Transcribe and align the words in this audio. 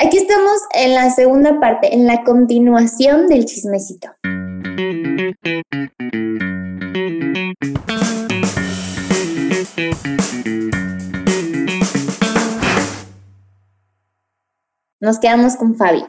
Aquí 0.00 0.16
estamos 0.16 0.60
en 0.74 0.94
la 0.94 1.10
segunda 1.10 1.58
parte, 1.58 1.92
en 1.92 2.06
la 2.06 2.22
continuación 2.22 3.26
del 3.26 3.44
chismecito. 3.46 4.08
Nos 15.00 15.18
quedamos 15.18 15.56
con 15.56 15.74
Fabi. 15.74 16.04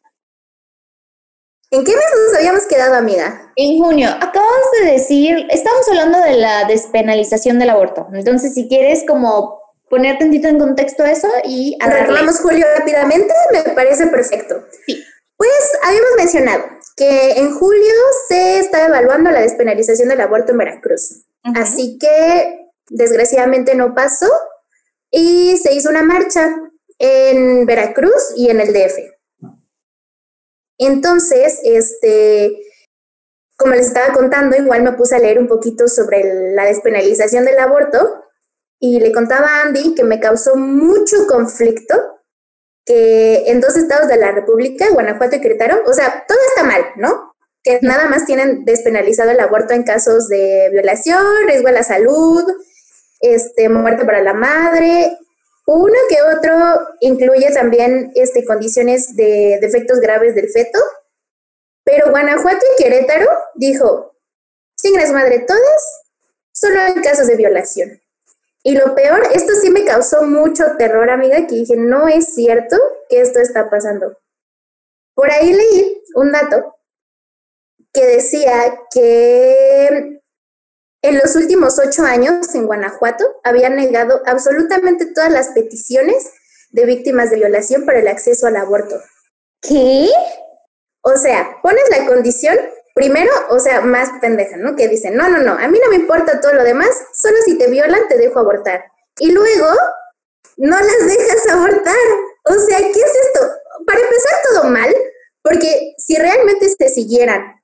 ¿En 1.72 1.84
qué 1.84 1.92
mes 1.92 2.06
nos 2.28 2.38
habíamos 2.38 2.68
quedado, 2.68 2.94
amiga? 2.94 3.52
En 3.56 3.80
junio. 3.80 4.10
Acabas 4.10 4.72
de 4.80 4.92
decir, 4.92 5.48
estamos 5.50 5.88
hablando 5.90 6.20
de 6.22 6.38
la 6.38 6.66
despenalización 6.66 7.58
del 7.58 7.72
aborto. 7.72 8.08
Entonces, 8.14 8.54
si 8.54 8.68
quieres 8.68 9.04
como 9.08 9.59
poner 9.90 10.18
tantito 10.18 10.48
en 10.48 10.60
contexto 10.60 11.04
eso 11.06 11.28
y... 11.44 11.78
Arreglamos 11.82 12.40
julio 12.40 12.66
rápidamente, 12.78 13.34
me 13.52 13.64
parece 13.74 14.08
perfecto. 14.08 14.66
Sí. 14.86 15.04
Pues 15.36 15.52
habíamos 15.84 16.12
mencionado 16.18 16.64
que 16.96 17.32
en 17.32 17.56
julio 17.56 17.94
se 18.28 18.60
está 18.60 18.86
evaluando 18.86 19.32
la 19.32 19.42
despenalización 19.42 20.10
del 20.10 20.22
aborto 20.22 20.52
en 20.52 20.58
Veracruz. 20.58 21.26
Así 21.56 21.98
que 21.98 22.68
desgraciadamente 22.90 23.74
no 23.76 23.96
pasó 23.96 24.30
y 25.10 25.58
se 25.58 25.74
hizo 25.74 25.90
una 25.90 26.04
marcha 26.04 26.54
en 27.00 27.66
Veracruz 27.66 28.34
y 28.36 28.50
en 28.50 28.60
el 28.60 28.74
DF. 28.74 29.00
Entonces, 30.78 31.60
este, 31.64 32.58
como 33.58 33.76
les 33.76 33.88
estaba 33.88 34.14
contando, 34.14 34.58
igual 34.58 34.84
me 34.84 34.94
puse 34.94 35.16
a 35.16 35.20
leer 35.20 35.40
un 35.40 35.48
poquito 35.48 35.88
sobre 35.88 36.54
la 36.54 36.66
despenalización 36.66 37.46
del 37.46 37.60
aborto 37.60 38.24
y 38.80 39.00
le 39.00 39.12
contaba 39.12 39.48
a 39.48 39.62
Andy 39.64 39.94
que 39.94 40.04
me 40.04 40.20
causó 40.20 40.56
mucho 40.56 41.28
conflicto 41.28 41.96
que 42.86 43.44
en 43.48 43.62
dos 43.62 43.76
estados 43.76 44.08
de 44.08 44.18
la 44.18 44.32
República, 44.32 44.90
Guanajuato 44.92 45.36
y 45.36 45.42
Querétaro, 45.42 45.84
o 45.86 45.94
sea, 45.94 46.26
todo 46.28 46.38
está 46.50 46.64
mal, 46.64 46.84
¿no? 46.96 47.36
Que 47.62 47.80
nada 47.82 48.08
más 48.08 48.26
tienen 48.26 48.66
despenalizado 48.66 49.32
el 49.32 49.40
aborto 49.40 49.74
en 49.74 49.84
casos 49.84 50.28
de 50.28 50.70
violación, 50.72 51.24
riesgo 51.48 51.68
a 51.68 51.74
la 51.74 51.84
salud, 51.84 52.44
este, 53.20 53.70
muerte 53.70 54.06
para 54.06 54.24
la 54.24 54.34
madre, 54.34 55.18
uno 55.68 55.94
que 56.10 56.22
otro 56.24 56.88
incluye 57.00 57.52
también 57.54 58.12
este, 58.16 58.44
condiciones 58.44 59.16
de 59.16 59.60
defectos 59.62 60.00
graves 60.00 60.34
del 60.34 60.50
feto, 60.50 60.80
pero 61.84 62.10
Guanajuato 62.10 62.66
y 62.66 62.84
Querétaro 62.84 63.30
dijo, 63.54 64.16
sin 64.76 64.96
las 64.96 65.12
madre 65.12 65.46
todas, 65.48 66.02
solo 66.52 66.80
en 66.88 67.04
casos 67.04 67.28
de 67.28 67.36
violación. 67.36 68.02
Y 68.64 68.76
lo 68.76 68.94
peor, 68.94 69.24
esto 69.34 69.54
sí 69.62 69.70
me 69.70 69.86
causó 69.86 70.24
mucho 70.24 70.64
terror, 70.78 71.10
amiga, 71.10 71.48
que 71.48 71.56
dije, 71.56 71.76
no 71.78 72.08
es 72.08 72.34
cierto 72.34 72.78
que 73.10 73.22
esto 73.22 73.40
está 73.40 73.70
pasando. 73.70 74.18
Por 75.14 75.32
ahí 75.32 75.54
leí 75.54 76.04
un 76.16 76.32
dato 76.32 76.76
que 77.94 78.06
decía 78.06 78.80
que 78.94 80.22
en 81.02 81.18
los 81.18 81.36
últimos 81.36 81.80
ocho 81.80 82.04
años, 82.04 82.54
en 82.54 82.66
Guanajuato, 82.66 83.26
habían 83.44 83.78
negado 83.78 84.22
absolutamente 84.26 85.06
todas 85.06 85.32
las 85.32 85.50
peticiones 85.50 86.34
de 86.72 86.86
víctimas 86.86 87.30
de 87.30 87.38
violación 87.38 87.86
para 87.86 88.00
el 88.00 88.08
acceso 88.08 88.48
al 88.48 88.58
aborto. 88.58 89.02
¿Qué? 89.62 90.10
O 91.02 91.16
sea, 91.16 91.58
pones 91.64 91.84
la 91.90 92.06
condición, 92.06 92.58
primero, 93.00 93.32
o 93.50 93.60
sea, 93.60 93.80
más 93.80 94.10
pendeja, 94.20 94.58
¿no? 94.58 94.76
Que 94.76 94.90
dicen, 94.90 95.16
no, 95.16 95.30
no, 95.30 95.40
no, 95.40 95.54
a 95.54 95.68
mí 95.70 95.80
no 95.82 95.90
me 95.90 95.96
importa 95.96 96.42
todo 96.42 96.54
lo 96.54 96.64
demás, 96.66 96.90
solo 97.14 97.38
si 97.46 97.58
te 97.58 97.70
violan 97.70 98.10
te 98.10 98.18
dejo 98.18 98.40
abortar. 98.40 98.84
Y 99.20 99.32
luego, 99.32 99.68
no 100.58 100.78
las 100.78 101.08
dejas 101.08 101.48
abortar. 101.50 101.96
O 102.44 102.54
sea, 102.60 102.78
¿qué 102.78 103.00
es 103.00 103.14
esto? 103.26 103.48
Para 103.86 104.02
empezar 104.02 104.34
todo 104.52 104.70
mal, 104.70 104.94
porque 105.42 105.94
si 105.98 106.18
realmente 106.18 106.68
se 106.68 106.90
siguieran 106.90 107.62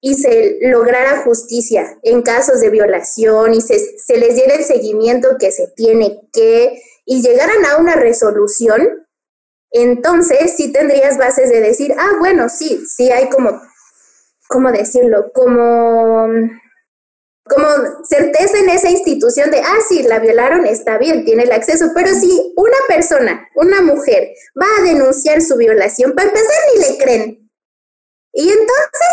y 0.00 0.14
se 0.14 0.58
lograra 0.62 1.22
justicia 1.22 1.98
en 2.04 2.22
casos 2.22 2.60
de 2.60 2.70
violación 2.70 3.52
y 3.52 3.60
se, 3.60 3.76
se, 3.98 4.18
les 4.18 4.36
diera 4.36 4.54
el 4.54 4.64
seguimiento 4.64 5.30
que 5.38 5.50
se 5.50 5.66
tiene 5.74 6.20
que 6.32 6.80
y 7.04 7.22
llegaran 7.22 7.66
a 7.66 7.78
una 7.78 7.96
resolución, 7.96 9.08
entonces 9.72 10.54
sí 10.56 10.72
tendrías 10.72 11.18
bases 11.18 11.50
de 11.50 11.60
decir, 11.60 11.92
ah, 11.98 12.12
bueno, 12.20 12.48
sí, 12.48 12.84
sí 12.86 13.10
hay 13.10 13.28
como, 13.28 13.60
¿cómo 14.50 14.70
decirlo? 14.72 15.30
Como, 15.32 16.28
como 17.44 17.66
certeza 18.04 18.58
en 18.58 18.68
esa 18.68 18.90
institución 18.90 19.50
de, 19.50 19.60
ah, 19.60 19.78
sí, 19.88 20.02
la 20.02 20.18
violaron, 20.18 20.66
está 20.66 20.98
bien, 20.98 21.24
tiene 21.24 21.44
el 21.44 21.52
acceso, 21.52 21.86
pero 21.94 22.08
si 22.08 22.52
una 22.56 22.76
persona, 22.88 23.48
una 23.54 23.80
mujer, 23.80 24.34
va 24.60 24.66
a 24.78 24.82
denunciar 24.82 25.40
su 25.40 25.56
violación, 25.56 26.12
para 26.14 26.28
empezar 26.28 26.56
ni 26.74 26.80
le 26.80 26.98
creen. 26.98 27.50
Y 28.32 28.48
entonces 28.48 29.08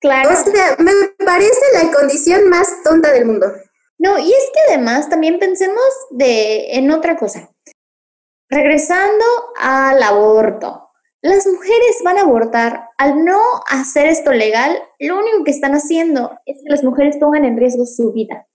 Claro. 0.00 0.30
O 0.30 0.50
sea, 0.50 0.76
me 0.78 0.92
parece 1.24 1.60
la 1.72 1.92
condición 1.92 2.48
más 2.48 2.82
tonta 2.84 3.12
del 3.12 3.26
mundo. 3.26 3.52
No, 3.98 4.18
y 4.18 4.32
es 4.32 4.50
que 4.54 4.72
además 4.72 5.08
también 5.08 5.38
pensemos 5.38 5.82
de, 6.10 6.76
en 6.76 6.90
otra 6.90 7.16
cosa. 7.16 7.50
Regresando 8.48 9.24
al 9.58 10.02
aborto. 10.02 10.87
Las 11.20 11.46
mujeres 11.46 11.96
van 12.04 12.18
a 12.18 12.22
abortar. 12.22 12.88
Al 12.96 13.24
no 13.24 13.40
hacer 13.68 14.06
esto 14.06 14.32
legal, 14.32 14.78
lo 15.00 15.18
único 15.18 15.44
que 15.44 15.50
están 15.50 15.72
haciendo 15.72 16.32
es 16.46 16.58
que 16.62 16.70
las 16.70 16.84
mujeres 16.84 17.16
pongan 17.18 17.44
en 17.44 17.56
riesgo 17.56 17.86
su 17.86 18.12
vida 18.12 18.46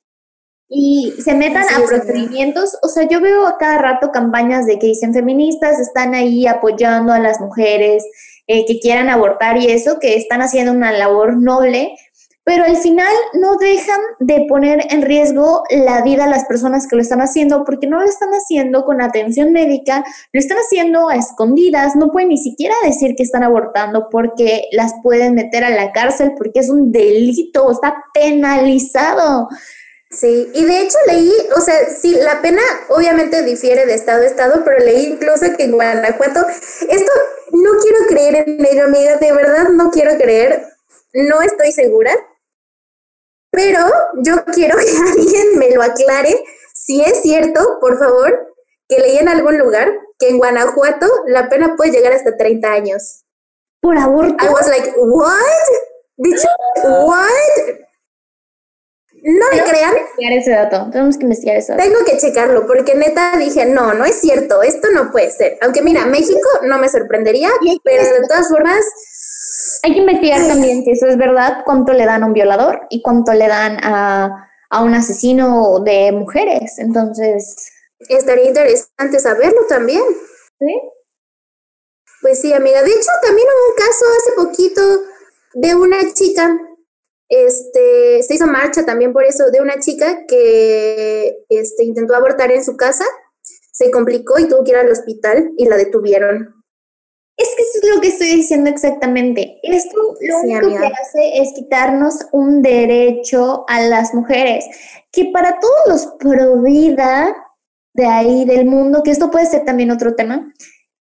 y 0.70 1.14
se 1.24 1.36
metan 1.36 1.66
a 1.66 1.86
procedimientos. 1.86 2.78
O 2.82 2.88
sea, 2.88 3.08
yo 3.08 3.22
veo 3.22 3.46
a 3.48 3.58
cada 3.58 3.78
rato 3.78 4.12
campañas 4.12 4.66
de 4.66 4.80
que 4.80 4.88
dicen 4.88 5.14
feministas 5.14 5.80
están 5.80 6.16
ahí 6.16 6.48
apoyando 6.48 7.14
a 7.14 7.20
las 7.20 7.40
mujeres, 7.40 8.04
eh, 8.48 8.66
que 8.66 8.80
quieran 8.80 9.10
abortar 9.10 9.58
y 9.58 9.68
eso, 9.68 10.00
que 10.00 10.16
están 10.16 10.42
haciendo 10.42 10.72
una 10.72 10.92
labor 10.92 11.38
noble, 11.38 11.96
pero 12.44 12.66
al 12.66 12.76
final 12.78 13.14
no 13.34 13.58
dejan 13.58 14.00
de 14.20 14.46
poner 14.50 14.88
en 14.90 15.02
riesgo 15.02 15.64
la 15.70 16.02
vida 16.02 16.26
a 16.26 16.30
las 16.30 16.46
personas 16.46 16.88
que 16.88 16.96
lo 16.96 17.02
están 17.02 17.22
haciendo 17.22 17.64
porque 17.64 17.88
no 17.88 18.00
lo 18.00 18.06
están 18.06 18.30
haciendo 18.32 18.84
con 18.84 19.02
atención 19.02 19.54
médica, 19.54 20.04
lo 20.32 20.40
están 20.40 20.58
haciendo 20.58 21.10
a 21.10 21.16
escondidas, 21.16 21.96
no 21.96 22.12
pueden 22.12 22.30
ni 22.30 22.38
siquiera 22.38 22.76
decir 22.84 23.16
que 23.16 23.24
están 23.24 23.44
abortando 23.44 24.10
porque 24.10 24.64
las 24.72 24.94
pueden 25.02 25.36
meter 25.36 25.64
a 25.64 25.70
la 25.70 25.92
cárcel 25.92 26.34
porque 26.38 26.60
es 26.60 26.70
un 26.70 26.92
delito, 26.92 27.72
está 27.72 28.04
penalizado. 28.14 29.48
Sí, 30.12 30.48
y 30.54 30.66
de 30.66 30.82
hecho 30.82 30.98
leí, 31.08 31.32
o 31.58 31.62
sea, 31.62 31.76
sí, 31.90 32.16
la 32.22 32.42
pena 32.42 32.62
obviamente 32.90 33.42
difiere 33.44 33.88
de 33.88 33.96
estado 33.96 34.22
a 34.22 34.28
estado, 34.28 34.64
pero 34.64 34.78
leí 34.78 35.06
incluso 35.06 35.46
que 35.58 35.64
en 35.64 35.72
Guanajuato, 35.72 36.46
esto 36.88 37.12
no 37.52 37.72
quiero 37.82 37.98
creer 38.08 38.48
en 38.48 38.64
ello, 38.64 38.84
amiga, 38.84 39.18
de 39.18 39.32
verdad 39.32 39.70
no 39.70 39.90
quiero 39.90 40.16
creer, 40.18 40.68
no 41.14 41.42
estoy 41.42 41.72
segura, 41.72 42.12
pero 43.54 43.88
yo 44.24 44.44
quiero 44.46 44.76
que 44.78 44.98
alguien 45.12 45.58
me 45.58 45.70
lo 45.70 45.84
aclare, 45.84 46.44
si 46.74 47.02
es 47.02 47.22
cierto, 47.22 47.78
por 47.80 47.98
favor, 47.98 48.54
que 48.90 49.00
leí 49.00 49.18
en 49.18 49.30
algún 49.30 49.58
lugar 49.58 49.94
que 50.20 50.30
en 50.30 50.38
Guanajuato 50.38 51.08
la 51.28 51.48
pena 51.50 51.76
puede 51.78 51.92
llegar 51.92 52.14
hasta 52.14 52.36
30 52.36 52.72
años. 52.72 53.24
¿Por 53.80 53.98
aborto? 53.98 54.44
I 54.44 54.50
was 54.50 54.68
like, 54.68 54.92
what? 54.98 55.40
what? 56.84 57.30
No 59.26 59.46
me 59.52 59.64
crean. 59.64 59.94
investigar 59.96 60.34
ese 60.34 60.52
dato. 60.52 60.90
Tenemos 60.92 61.18
que 61.18 61.24
investigar 61.24 61.56
eso. 61.56 61.76
Tengo 61.78 62.04
que 62.06 62.18
checarlo, 62.18 62.68
porque 62.68 62.96
neta 62.96 63.38
dije, 63.38 63.66
no, 63.66 63.94
no 63.94 64.04
es 64.04 64.20
cierto, 64.20 64.64
esto 64.64 64.90
no 64.92 65.12
puede 65.12 65.32
ser. 65.32 65.58
Aunque 65.62 65.82
mira, 65.82 66.06
México 66.06 66.50
no 66.64 66.78
me 66.78 66.90
sorprendería, 66.90 67.50
pero 67.84 68.04
de 68.04 68.28
todas 68.28 68.50
formas. 68.50 68.84
Hay 69.84 69.94
que 69.94 70.00
investigar 70.00 70.48
también 70.48 70.84
si 70.84 70.92
eso 70.92 71.08
es 71.08 71.18
verdad, 71.18 71.64
cuánto 71.66 71.94
le 71.94 72.06
dan 72.06 72.24
a 72.24 72.26
un 72.26 72.34
violador 72.34 72.88
y 72.90 73.02
cuánto 73.02 73.34
le 73.34 73.48
dan 73.48 73.78
a, 73.84 74.50
a 74.70 74.84
un 74.84 74.94
asesino 74.94 75.80
de 75.80 76.12
mujeres. 76.12 76.80
Entonces. 76.80 77.72
Estaría 78.00 78.48
interesante 78.48 79.20
saberlo 79.20 79.62
también. 79.70 80.02
Sí. 80.60 80.82
Pues 82.22 82.42
sí, 82.42 82.54
amiga. 82.54 82.82
De 82.82 82.90
hecho, 82.90 83.10
también 83.22 83.48
hubo 83.48 83.70
un 83.70 83.76
caso 83.76 84.06
hace 84.18 84.32
poquito 84.36 84.82
de 85.54 85.76
una 85.76 86.14
chica 86.14 86.58
este, 87.36 88.22
se 88.22 88.36
hizo 88.36 88.46
marcha 88.46 88.86
también 88.86 89.12
por 89.12 89.24
eso 89.24 89.50
de 89.50 89.60
una 89.60 89.80
chica 89.80 90.26
que 90.28 91.46
este, 91.50 91.84
intentó 91.84 92.14
abortar 92.14 92.52
en 92.52 92.64
su 92.64 92.78
casa, 92.78 93.06
se 93.72 93.90
complicó 93.90 94.38
y 94.38 94.48
tuvo 94.48 94.64
que 94.64 94.70
ir 94.70 94.78
al 94.78 94.92
hospital 94.92 95.52
y 95.58 95.66
la 95.66 95.78
detuvieron. 95.78 96.64
Es 97.36 97.50
que 97.56 97.64
eso 97.64 97.72
es 97.80 97.82
lo 97.94 98.02
que 98.02 98.08
estoy 98.10 98.28
diciendo 98.28 98.70
exactamente. 98.70 99.60
Esto 99.64 99.98
lo 100.22 100.40
único 100.40 100.68
que 100.70 100.88
hace 100.88 101.42
es 101.42 101.54
quitarnos 101.54 102.28
un 102.32 102.62
derecho 102.62 103.66
a 103.68 103.82
las 103.82 104.14
mujeres, 104.14 104.66
que 105.12 105.26
para 105.26 105.60
todos 105.60 105.88
los 105.88 106.06
pro 106.20 106.62
vida 106.62 107.36
de 107.94 108.06
ahí 108.06 108.46
del 108.46 108.66
mundo, 108.66 109.04
que 109.04 109.12
esto 109.12 109.30
puede 109.30 109.46
ser 109.46 109.66
también 109.66 109.92
otro 109.92 110.16
tema, 110.16 110.52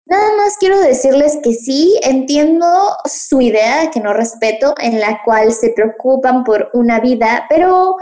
Nada 0.08 0.36
más 0.36 0.56
quiero 0.56 0.78
decirles 0.78 1.40
que 1.42 1.52
sí, 1.52 1.98
entiendo 2.04 2.68
su 3.06 3.40
idea, 3.40 3.90
que 3.90 3.98
no 3.98 4.12
respeto, 4.12 4.72
en 4.78 5.00
la 5.00 5.20
cual 5.24 5.52
se 5.52 5.70
preocupan 5.70 6.44
por 6.44 6.70
una 6.74 7.00
vida, 7.00 7.44
pero 7.48 7.96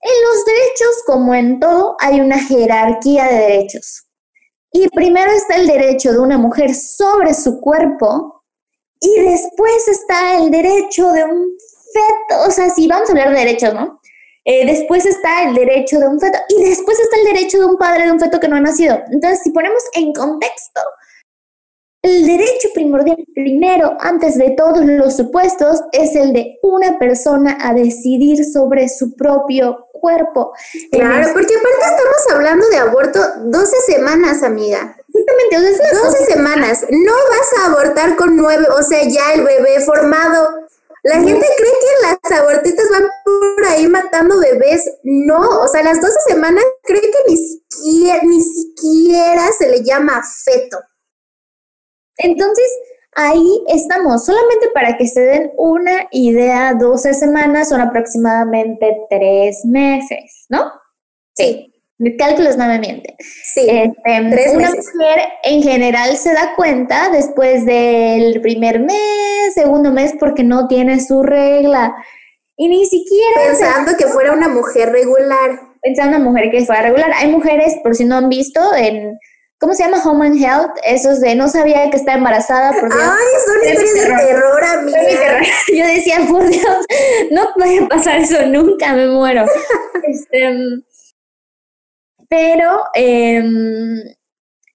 en 0.00 0.22
los 0.24 0.44
derechos, 0.46 1.02
como 1.04 1.34
en 1.34 1.60
todo, 1.60 1.96
hay 2.00 2.22
una 2.22 2.38
jerarquía 2.38 3.26
de 3.26 3.36
derechos. 3.36 4.06
Y 4.72 4.88
primero 4.88 5.30
está 5.30 5.56
el 5.56 5.66
derecho 5.66 6.12
de 6.12 6.18
una 6.18 6.38
mujer 6.38 6.74
sobre 6.74 7.34
su 7.34 7.60
cuerpo 7.60 8.42
y 9.00 9.20
después 9.20 9.88
está 9.88 10.38
el 10.38 10.50
derecho 10.50 11.12
de 11.12 11.24
un 11.24 11.56
feto. 11.92 12.42
O 12.46 12.50
sea, 12.50 12.70
si 12.70 12.88
vamos 12.88 13.08
a 13.08 13.12
hablar 13.12 13.30
de 13.30 13.40
derechos, 13.40 13.74
¿no? 13.74 14.00
Eh, 14.44 14.66
después 14.66 15.06
está 15.06 15.44
el 15.44 15.54
derecho 15.54 16.00
de 16.00 16.08
un 16.08 16.18
feto 16.18 16.38
y 16.48 16.64
después 16.64 16.98
está 16.98 17.16
el 17.16 17.24
derecho 17.24 17.58
de 17.58 17.66
un 17.66 17.76
padre 17.76 18.06
de 18.06 18.12
un 18.12 18.18
feto 18.18 18.40
que 18.40 18.48
no 18.48 18.56
ha 18.56 18.60
nacido. 18.60 18.98
Entonces, 19.10 19.40
si 19.44 19.50
ponemos 19.50 19.82
en 19.94 20.12
contexto, 20.12 20.80
el 22.02 22.26
derecho 22.26 22.68
primordial 22.74 23.24
primero, 23.32 23.96
antes 24.00 24.36
de 24.36 24.50
todos 24.50 24.84
los 24.84 25.16
supuestos, 25.16 25.82
es 25.92 26.16
el 26.16 26.32
de 26.32 26.58
una 26.62 26.98
persona 26.98 27.58
a 27.60 27.74
decidir 27.74 28.44
sobre 28.44 28.88
su 28.88 29.14
propio 29.14 29.86
cuerpo. 30.02 30.52
Claro, 30.90 31.28
porque 31.32 31.54
aparte 31.54 31.84
estamos 31.84 32.22
hablando 32.32 32.68
de 32.68 32.76
aborto 32.76 33.20
12 33.44 33.76
semanas, 33.86 34.42
amiga. 34.42 34.96
Exactamente, 35.08 35.94
12 35.94 36.24
semanas. 36.26 36.84
No 36.90 37.12
vas 37.12 37.60
a 37.60 37.66
abortar 37.66 38.16
con 38.16 38.36
nueve, 38.36 38.66
o 38.76 38.82
sea, 38.82 39.02
ya 39.04 39.32
el 39.34 39.44
bebé 39.44 39.80
formado. 39.86 40.50
La 41.04 41.16
gente 41.16 41.46
cree 41.56 41.72
que 41.80 42.06
las 42.06 42.40
abortistas 42.40 42.88
van 42.90 43.08
por 43.24 43.64
ahí 43.64 43.86
matando 43.86 44.40
bebés. 44.40 44.90
No, 45.04 45.60
o 45.60 45.68
sea, 45.68 45.84
las 45.84 46.00
12 46.00 46.14
semanas 46.26 46.64
cree 46.82 47.00
que 47.00 47.18
ni 47.28 47.36
siquiera, 47.36 48.20
ni 48.24 48.42
siquiera 48.42 49.50
se 49.56 49.68
le 49.68 49.82
llama 49.84 50.20
feto. 50.44 50.78
Entonces, 52.16 52.66
ahí 53.14 53.62
estamos. 53.68 54.24
Solamente 54.24 54.68
para 54.74 54.96
que 54.96 55.06
se 55.06 55.20
den 55.20 55.52
una 55.56 56.08
idea, 56.10 56.74
12 56.74 57.14
semanas 57.14 57.68
son 57.68 57.80
aproximadamente 57.80 58.96
tres 59.10 59.64
meses, 59.64 60.46
¿no? 60.48 60.70
Sí. 61.34 61.68
Mis 61.98 62.16
cálculos 62.18 62.56
no 62.56 62.66
me 62.66 62.80
mienten. 62.80 63.14
Sí, 63.20 63.60
Este, 63.68 63.94
tres 64.30 64.54
una 64.54 64.70
meses. 64.70 64.90
mujer 64.92 65.20
en 65.44 65.62
general 65.62 66.16
se 66.16 66.32
da 66.32 66.54
cuenta 66.56 67.10
después 67.10 67.64
del 67.64 68.40
primer 68.40 68.80
mes, 68.80 69.54
segundo 69.54 69.92
mes, 69.92 70.12
porque 70.18 70.42
no 70.42 70.66
tiene 70.66 70.98
su 71.00 71.22
regla. 71.22 71.94
Y 72.56 72.68
ni 72.68 72.86
siquiera 72.86 73.42
Pensando 73.46 73.92
que 73.96 74.06
fuera 74.06 74.32
una 74.32 74.48
mujer 74.48 74.90
regular. 74.90 75.60
pensando 75.80 76.16
en 76.16 76.22
una 76.22 76.30
mujer 76.30 76.50
que 76.50 76.64
fuera 76.64 76.82
regular. 76.82 77.12
Hay 77.14 77.30
mujeres, 77.30 77.76
por 77.84 77.94
si 77.94 78.04
no 78.04 78.16
han 78.16 78.28
visto, 78.28 78.60
en 78.74 79.16
¿cómo 79.62 79.72
se 79.74 79.84
llama? 79.84 80.02
Home 80.04 80.26
and 80.26 80.36
Health, 80.42 80.72
esos 80.84 81.20
de 81.20 81.34
no 81.36 81.48
sabía 81.48 81.88
que 81.88 81.96
estaba 81.96 82.18
embarazada 82.18 82.72
porque 82.78 82.96
Ay, 83.00 83.26
son 83.46 83.56
historias 83.68 83.94
de 83.94 84.00
terror. 84.00 84.18
terror, 84.26 84.64
amiga. 84.64 85.40
Yo 85.74 85.86
decía, 85.86 86.18
por 86.28 86.46
Dios, 86.48 86.76
no 87.30 87.48
puede 87.54 87.86
pasar 87.86 88.18
eso 88.18 88.44
nunca, 88.46 88.92
me 88.94 89.06
muero. 89.08 89.46
Este, 90.04 90.50
mm, 90.52 90.82
pero, 92.28 92.80
em, 92.94 94.02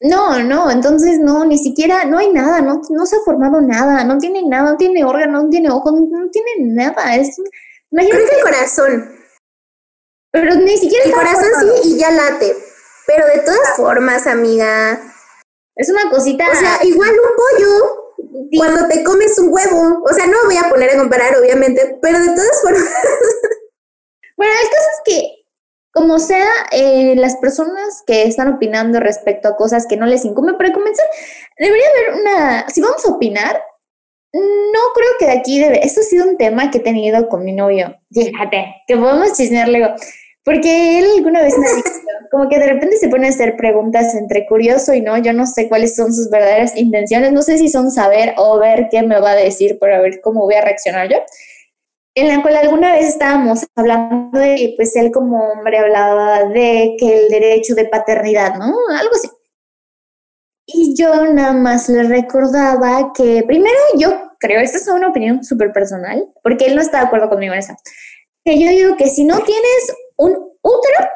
no, 0.01 0.39
no, 0.43 0.71
entonces 0.71 1.19
no, 1.19 1.43
ni 1.43 1.57
siquiera, 1.57 2.05
no 2.05 2.17
hay 2.19 2.31
nada, 2.31 2.61
no, 2.61 2.81
no 2.89 3.05
se 3.05 3.17
ha 3.17 3.19
formado 3.25 3.59
nada, 3.61 4.05
no 4.05 4.17
tiene 4.19 4.43
nada, 4.43 4.71
no 4.71 4.77
tiene 4.77 5.03
órgano, 5.03 5.43
no 5.43 5.49
tiene 5.49 5.69
ojos, 5.69 5.91
no, 5.93 5.99
no 6.23 6.29
tiene 6.29 6.51
nada. 6.59 7.15
Es, 7.17 7.35
imagínate, 7.91 8.23
Creo 8.23 8.29
que 8.29 8.35
el 8.37 8.41
corazón. 8.43 9.11
pero 10.31 10.55
ni 10.55 10.77
siquiera 10.77 11.03
El 11.03 11.11
está 11.11 11.21
corazón 11.23 11.43
formado. 11.51 11.77
sí 11.83 11.93
y 11.95 11.99
ya 11.99 12.11
late. 12.11 12.55
Pero 13.07 13.25
de 13.25 13.39
todas 13.39 13.75
formas, 13.77 14.27
amiga. 14.27 14.99
Es 15.75 15.89
una 15.89 16.09
cosita. 16.09 16.45
O 16.51 16.55
sea, 16.55 16.79
igual 16.83 17.11
un 17.11 17.35
pollo. 17.35 18.03
Sí. 18.51 18.57
Cuando 18.57 18.87
te 18.87 19.03
comes 19.03 19.37
un 19.39 19.49
huevo. 19.51 20.03
O 20.03 20.13
sea, 20.13 20.27
no 20.27 20.37
voy 20.45 20.57
a 20.57 20.69
poner 20.69 20.91
a 20.91 20.97
comparar, 20.97 21.37
obviamente. 21.37 21.97
Pero 22.01 22.19
de 22.19 22.35
todas 22.35 22.61
formas. 22.61 22.83
Bueno, 24.37 24.53
el 24.53 24.69
caso 24.69 24.87
es 24.93 25.01
que, 25.03 25.45
como 25.91 26.19
sea, 26.19 26.47
eh, 26.71 27.15
las 27.15 27.37
personas 27.37 28.03
que 28.05 28.23
están 28.23 28.53
opinando 28.53 28.99
respecto 28.99 29.47
a 29.47 29.57
cosas 29.57 29.87
que 29.87 29.97
no 29.97 30.05
les 30.05 30.25
incumben, 30.25 30.57
para 30.57 30.71
comenzar, 30.71 31.07
debería 31.57 31.87
haber 31.89 32.21
una, 32.21 32.69
si 32.69 32.79
vamos 32.79 33.03
a 33.03 33.09
opinar, 33.09 33.63
no 34.33 34.79
creo 34.93 35.09
que 35.17 35.25
de 35.25 35.31
aquí 35.31 35.59
debe, 35.59 35.83
esto 35.83 36.01
ha 36.01 36.03
sido 36.03 36.27
un 36.27 36.37
tema 36.37 36.69
que 36.69 36.77
he 36.77 36.81
tenido 36.81 37.27
con 37.29 37.43
mi 37.43 37.53
novio, 37.53 37.97
fíjate, 38.11 38.75
que 38.85 38.95
podemos 38.95 39.33
chismear 39.33 39.69
luego, 39.69 39.95
porque 40.47 40.99
él 40.99 41.05
alguna 41.17 41.41
vez 41.41 41.57
me 41.57 41.67
dicho, 41.67 41.89
como 42.31 42.47
que 42.47 42.57
de 42.57 42.67
repente 42.67 42.95
se 42.95 43.09
pone 43.09 43.27
a 43.27 43.31
hacer 43.31 43.57
preguntas 43.57 44.15
entre 44.15 44.45
curioso 44.45 44.93
y 44.93 45.01
no, 45.01 45.17
yo 45.17 45.33
no 45.33 45.45
sé 45.45 45.67
cuáles 45.67 45.93
son 45.93 46.13
sus 46.13 46.29
verdaderas 46.29 46.77
intenciones, 46.77 47.33
no 47.33 47.41
sé 47.41 47.57
si 47.57 47.67
son 47.67 47.91
saber 47.91 48.33
o 48.37 48.57
ver 48.57 48.87
qué 48.89 49.03
me 49.03 49.19
va 49.19 49.31
a 49.31 49.35
decir 49.35 49.77
para 49.77 49.99
ver 49.99 50.21
cómo 50.21 50.45
voy 50.45 50.55
a 50.55 50.61
reaccionar 50.61 51.09
yo 51.09 51.17
en 52.15 52.29
la 52.29 52.41
cual 52.41 52.55
alguna 52.55 52.93
vez 52.93 53.09
estábamos 53.09 53.65
hablando 53.75 54.39
y 54.55 54.73
pues 54.77 54.95
él 54.95 55.11
como 55.11 55.51
hombre 55.51 55.79
hablaba 55.79 56.45
de 56.45 56.95
que 56.97 57.25
el 57.25 57.27
derecho 57.27 57.75
de 57.75 57.83
paternidad, 57.83 58.55
¿no? 58.55 58.73
Algo 58.97 59.11
así. 59.15 59.29
Y 60.65 60.95
yo 60.95 61.25
nada 61.25 61.51
más 61.51 61.89
le 61.89 62.03
recordaba 62.03 63.11
que 63.13 63.43
primero 63.45 63.77
yo 63.97 64.31
creo, 64.39 64.61
esta 64.61 64.77
es 64.77 64.87
una 64.87 65.09
opinión 65.09 65.43
súper 65.43 65.73
personal, 65.73 66.25
porque 66.41 66.67
él 66.67 66.75
no 66.75 66.81
está 66.81 67.01
de 67.01 67.07
acuerdo 67.07 67.27
conmigo 67.27 67.53
en 67.53 67.59
eso, 67.59 67.75
que 68.45 68.57
yo 68.57 68.69
digo 68.69 68.95
que 68.95 69.09
si 69.09 69.25
no 69.25 69.39
tienes 69.41 69.93
un 70.17 70.57
útero 70.61 71.09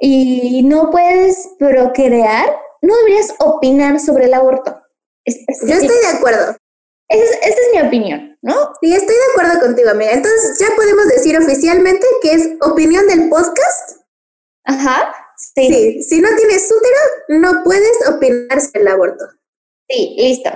y 0.00 0.62
no 0.64 0.90
puedes 0.90 1.48
procrear, 1.58 2.54
no 2.82 2.96
deberías 2.98 3.34
opinar 3.38 4.00
sobre 4.00 4.26
el 4.26 4.34
aborto. 4.34 4.80
Es- 5.24 5.36
es- 5.46 5.60
Yo 5.66 5.74
estoy 5.74 5.96
de 6.00 6.16
acuerdo. 6.18 6.56
esa 7.08 7.24
es, 7.24 7.30
esa 7.42 7.60
es 7.60 7.68
mi 7.74 7.86
opinión, 7.86 8.36
¿no? 8.42 8.54
Sí, 8.82 8.92
estoy 8.94 9.14
de 9.14 9.22
acuerdo 9.32 9.60
contigo, 9.60 9.90
amiga. 9.90 10.12
Entonces, 10.12 10.58
ya 10.58 10.66
podemos 10.76 11.06
decir 11.08 11.38
oficialmente 11.38 12.06
que 12.22 12.32
es 12.32 12.48
opinión 12.62 13.06
del 13.06 13.28
podcast. 13.28 14.00
Ajá, 14.64 15.14
sí, 15.54 15.68
Sí, 15.68 16.02
si 16.02 16.20
no 16.20 16.28
tienes 16.36 16.70
útero, 16.70 17.40
no 17.40 17.62
puedes 17.64 18.08
opinar 18.08 18.60
sobre 18.60 18.80
el 18.80 18.88
aborto. 18.88 19.24
sí, 19.88 20.16
listo. 20.18 20.50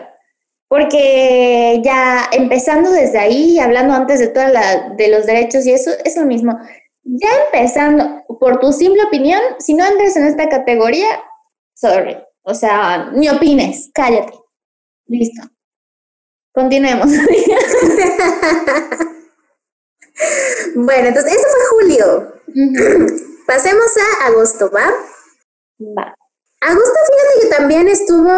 Porque 0.69 1.81
ya 1.83 2.29
empezando 2.31 2.91
desde 2.91 3.19
ahí, 3.19 3.59
hablando 3.59 3.95
antes 3.95 4.19
de 4.19 4.29
toda 4.29 4.49
la, 4.51 4.91
de 4.97 5.09
los 5.09 5.25
derechos 5.25 5.65
y 5.65 5.73
eso, 5.73 5.91
es 6.05 6.17
lo 6.17 6.27
mismo. 6.27 6.59
Ya 7.05 7.29
empezando, 7.47 8.23
por 8.39 8.61
tu 8.61 8.73
simple 8.73 9.03
opinión, 9.05 9.41
si 9.59 9.73
no 9.73 9.87
entras 9.87 10.15
en 10.17 10.27
esta 10.27 10.49
categoría, 10.51 11.09
sorry. 11.75 12.19
O 12.43 12.55
sea, 12.55 13.11
ni 13.13 13.29
opines, 13.31 13.91
cállate. 13.95 14.33
Listo. 15.07 15.43
Continuemos. 16.53 17.09
bueno, 20.75 21.09
entonces, 21.09 21.33
eso 21.33 21.47
fue 21.51 21.65
julio. 21.71 22.35
Pasemos 23.47 23.87
a 23.97 24.27
agosto, 24.27 24.71
¿va? 24.71 24.91
Va. 25.97 26.15
Agosto, 26.61 26.99
fíjate 27.07 27.41
que 27.41 27.55
también 27.57 27.89
estuvo 27.89 28.33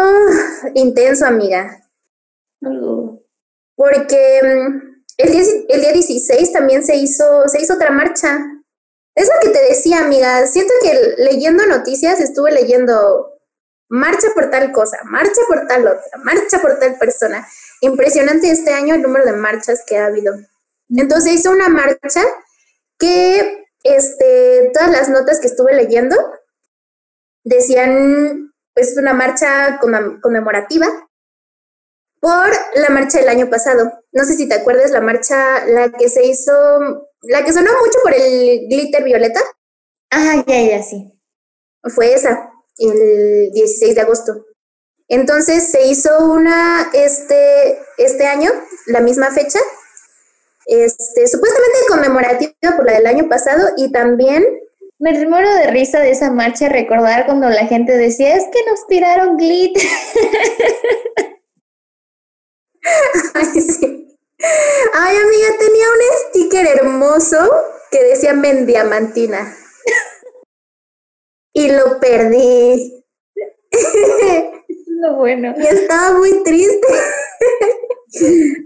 intenso, 0.75 1.25
amiga. 1.25 1.80
Porque 3.75 4.41
mm, 4.43 5.03
el 5.17 5.31
día, 5.31 5.43
el 5.69 5.81
día 5.81 5.91
16 5.93 6.53
también 6.53 6.83
se 6.83 6.95
hizo, 6.95 7.47
se 7.47 7.61
hizo 7.61 7.73
otra 7.73 7.91
marcha. 7.91 8.37
Es 9.15 9.27
lo 9.27 9.39
que 9.41 9.49
te 9.49 9.63
decía, 9.63 9.99
amiga. 9.99 10.45
Siento 10.47 10.73
que 10.81 11.15
leyendo 11.17 11.65
noticias 11.65 12.19
estuve 12.19 12.51
leyendo 12.51 13.27
marcha 13.89 14.29
por 14.33 14.49
tal 14.49 14.71
cosa, 14.71 14.99
marcha 15.03 15.41
por 15.49 15.67
tal 15.67 15.85
otra, 15.87 16.17
marcha 16.23 16.59
por 16.61 16.79
tal 16.79 16.97
persona. 16.97 17.45
Impresionante 17.81 18.49
este 18.49 18.71
año 18.71 18.95
el 18.95 19.01
número 19.01 19.25
de 19.25 19.33
marchas 19.33 19.83
que 19.85 19.97
ha 19.97 20.05
habido. 20.05 20.33
Entonces 20.89 21.33
hizo 21.33 21.51
una 21.51 21.67
marcha 21.67 22.21
que 22.97 23.65
este, 23.83 24.71
todas 24.73 24.91
las 24.91 25.09
notas 25.09 25.39
que 25.39 25.47
estuve 25.47 25.73
leyendo 25.73 26.15
decían, 27.43 28.53
pues 28.73 28.95
una 28.97 29.13
marcha 29.13 29.79
conmem- 29.81 30.21
conmemorativa 30.21 30.87
por 32.21 32.47
la 32.75 32.89
marcha 32.89 33.19
del 33.19 33.27
año 33.27 33.49
pasado. 33.49 33.91
No 34.13 34.23
sé 34.23 34.35
si 34.35 34.47
te 34.47 34.55
acuerdas 34.55 34.91
la 34.91 35.01
marcha, 35.01 35.65
la 35.65 35.91
que 35.91 36.07
se 36.07 36.25
hizo, 36.25 36.51
la 37.23 37.43
que 37.43 37.51
sonó 37.51 37.71
mucho 37.79 37.99
por 38.03 38.13
el 38.13 38.67
glitter 38.69 39.03
violeta, 39.03 39.41
Ah, 40.11 40.43
ya, 40.45 40.61
ya, 40.61 40.83
sí. 40.83 41.11
fue 41.95 42.13
esa, 42.13 42.51
el 42.77 43.51
16 43.53 43.95
de 43.95 44.01
agosto. 44.01 44.45
Entonces 45.07 45.71
se 45.71 45.87
hizo 45.87 46.09
una 46.31 46.89
este, 46.93 47.79
este 47.97 48.27
año, 48.27 48.51
la 48.87 48.99
misma 48.99 49.31
fecha, 49.31 49.59
este, 50.65 51.27
supuestamente 51.27 51.77
conmemorativa 51.89 52.75
por 52.75 52.85
la 52.85 52.93
del 52.93 53.07
año 53.07 53.27
pasado 53.29 53.69
y 53.77 53.91
también 53.91 54.45
Me 54.99 55.25
muero 55.25 55.51
de 55.55 55.71
risa 55.71 55.99
de 55.99 56.11
esa 56.11 56.29
marcha, 56.31 56.69
recordar 56.69 57.25
cuando 57.25 57.49
la 57.49 57.65
gente 57.65 57.97
decía, 57.97 58.35
es 58.35 58.43
que 58.51 58.59
nos 58.69 58.85
tiraron 58.87 59.37
glitter. 59.37 59.81
Ay, 63.33 63.61
sí. 63.61 64.17
Ay, 64.93 65.17
amiga, 65.17 65.47
tenía 65.59 65.85
un 65.87 66.01
sticker 66.29 66.67
hermoso 66.67 67.37
que 67.91 68.03
decía 68.03 68.33
Mendiamantina. 68.33 69.55
Y 71.53 71.69
lo 71.69 71.99
perdí. 71.99 73.05
Lo 74.87 75.15
bueno. 75.15 75.53
Y 75.57 75.67
estaba 75.67 76.17
muy 76.17 76.43
triste. 76.43 76.87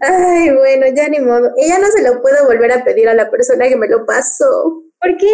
Ay, 0.01 0.51
bueno, 0.51 0.85
ya 0.95 1.09
ni 1.09 1.19
modo. 1.19 1.51
Y 1.57 1.67
ya 1.67 1.79
no 1.79 1.87
se 1.87 2.03
lo 2.03 2.21
puedo 2.21 2.45
volver 2.45 2.71
a 2.71 2.83
pedir 2.83 3.09
a 3.09 3.13
la 3.13 3.29
persona 3.29 3.67
que 3.67 3.75
me 3.75 3.87
lo 3.87 4.05
pasó. 4.05 4.83
¿Por 4.99 5.17
qué? 5.17 5.27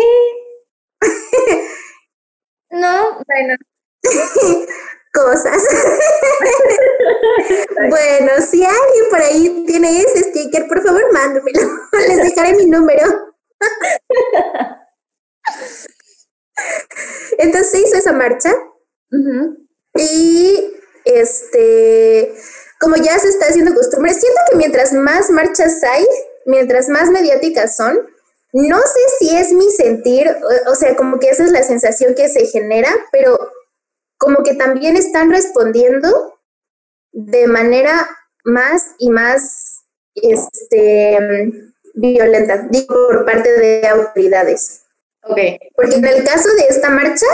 no, 2.71 3.23
bueno. 3.27 3.55
cosas. 5.13 5.61
bueno, 7.89 8.31
si 8.49 8.63
alguien 8.63 9.09
por 9.09 9.21
ahí 9.21 9.65
tiene 9.67 10.01
ese 10.01 10.29
sticker, 10.29 10.67
por 10.67 10.81
favor, 10.83 11.11
mándemelo. 11.11 11.59
Les 12.07 12.17
dejaré 12.17 12.53
mi 12.55 12.67
número. 12.67 13.03
Entonces 17.37 17.71
se 17.71 17.79
hizo 17.79 17.97
esa 17.97 18.13
marcha 18.13 18.53
y 19.95 20.73
este, 21.05 22.33
como 22.79 22.97
ya 22.97 23.17
se 23.19 23.29
está 23.29 23.47
haciendo 23.47 23.73
costumbre, 23.73 24.13
siento 24.13 24.39
que 24.49 24.57
mientras 24.57 24.93
más 24.93 25.31
marchas 25.31 25.81
hay, 25.83 26.05
mientras 26.45 26.87
más 26.89 27.09
mediáticas 27.09 27.75
son, 27.75 27.97
no 28.53 28.79
sé 28.79 28.99
si 29.19 29.35
es 29.35 29.51
mi 29.53 29.71
sentir, 29.71 30.27
o, 30.67 30.75
sea, 30.75 30.95
como 30.95 31.19
que 31.19 31.29
esa 31.29 31.45
es 31.45 31.51
la 31.51 31.63
sensación 31.63 32.13
que 32.15 32.27
se 32.27 32.45
genera, 32.47 32.89
pero 33.11 33.39
como 34.21 34.43
que 34.43 34.53
también 34.53 34.95
están 34.95 35.31
respondiendo 35.31 36.39
de 37.11 37.47
manera 37.47 38.07
más 38.43 38.93
y 38.99 39.09
más 39.09 39.83
este, 40.13 41.51
violenta, 41.95 42.67
digo, 42.69 43.07
por 43.07 43.25
parte 43.25 43.51
de 43.51 43.87
autoridades. 43.87 44.83
Ok. 45.23 45.39
Porque 45.75 45.95
en 45.95 46.05
el 46.05 46.23
caso 46.23 46.49
de 46.55 46.67
esta 46.69 46.91
marcha, 46.91 47.25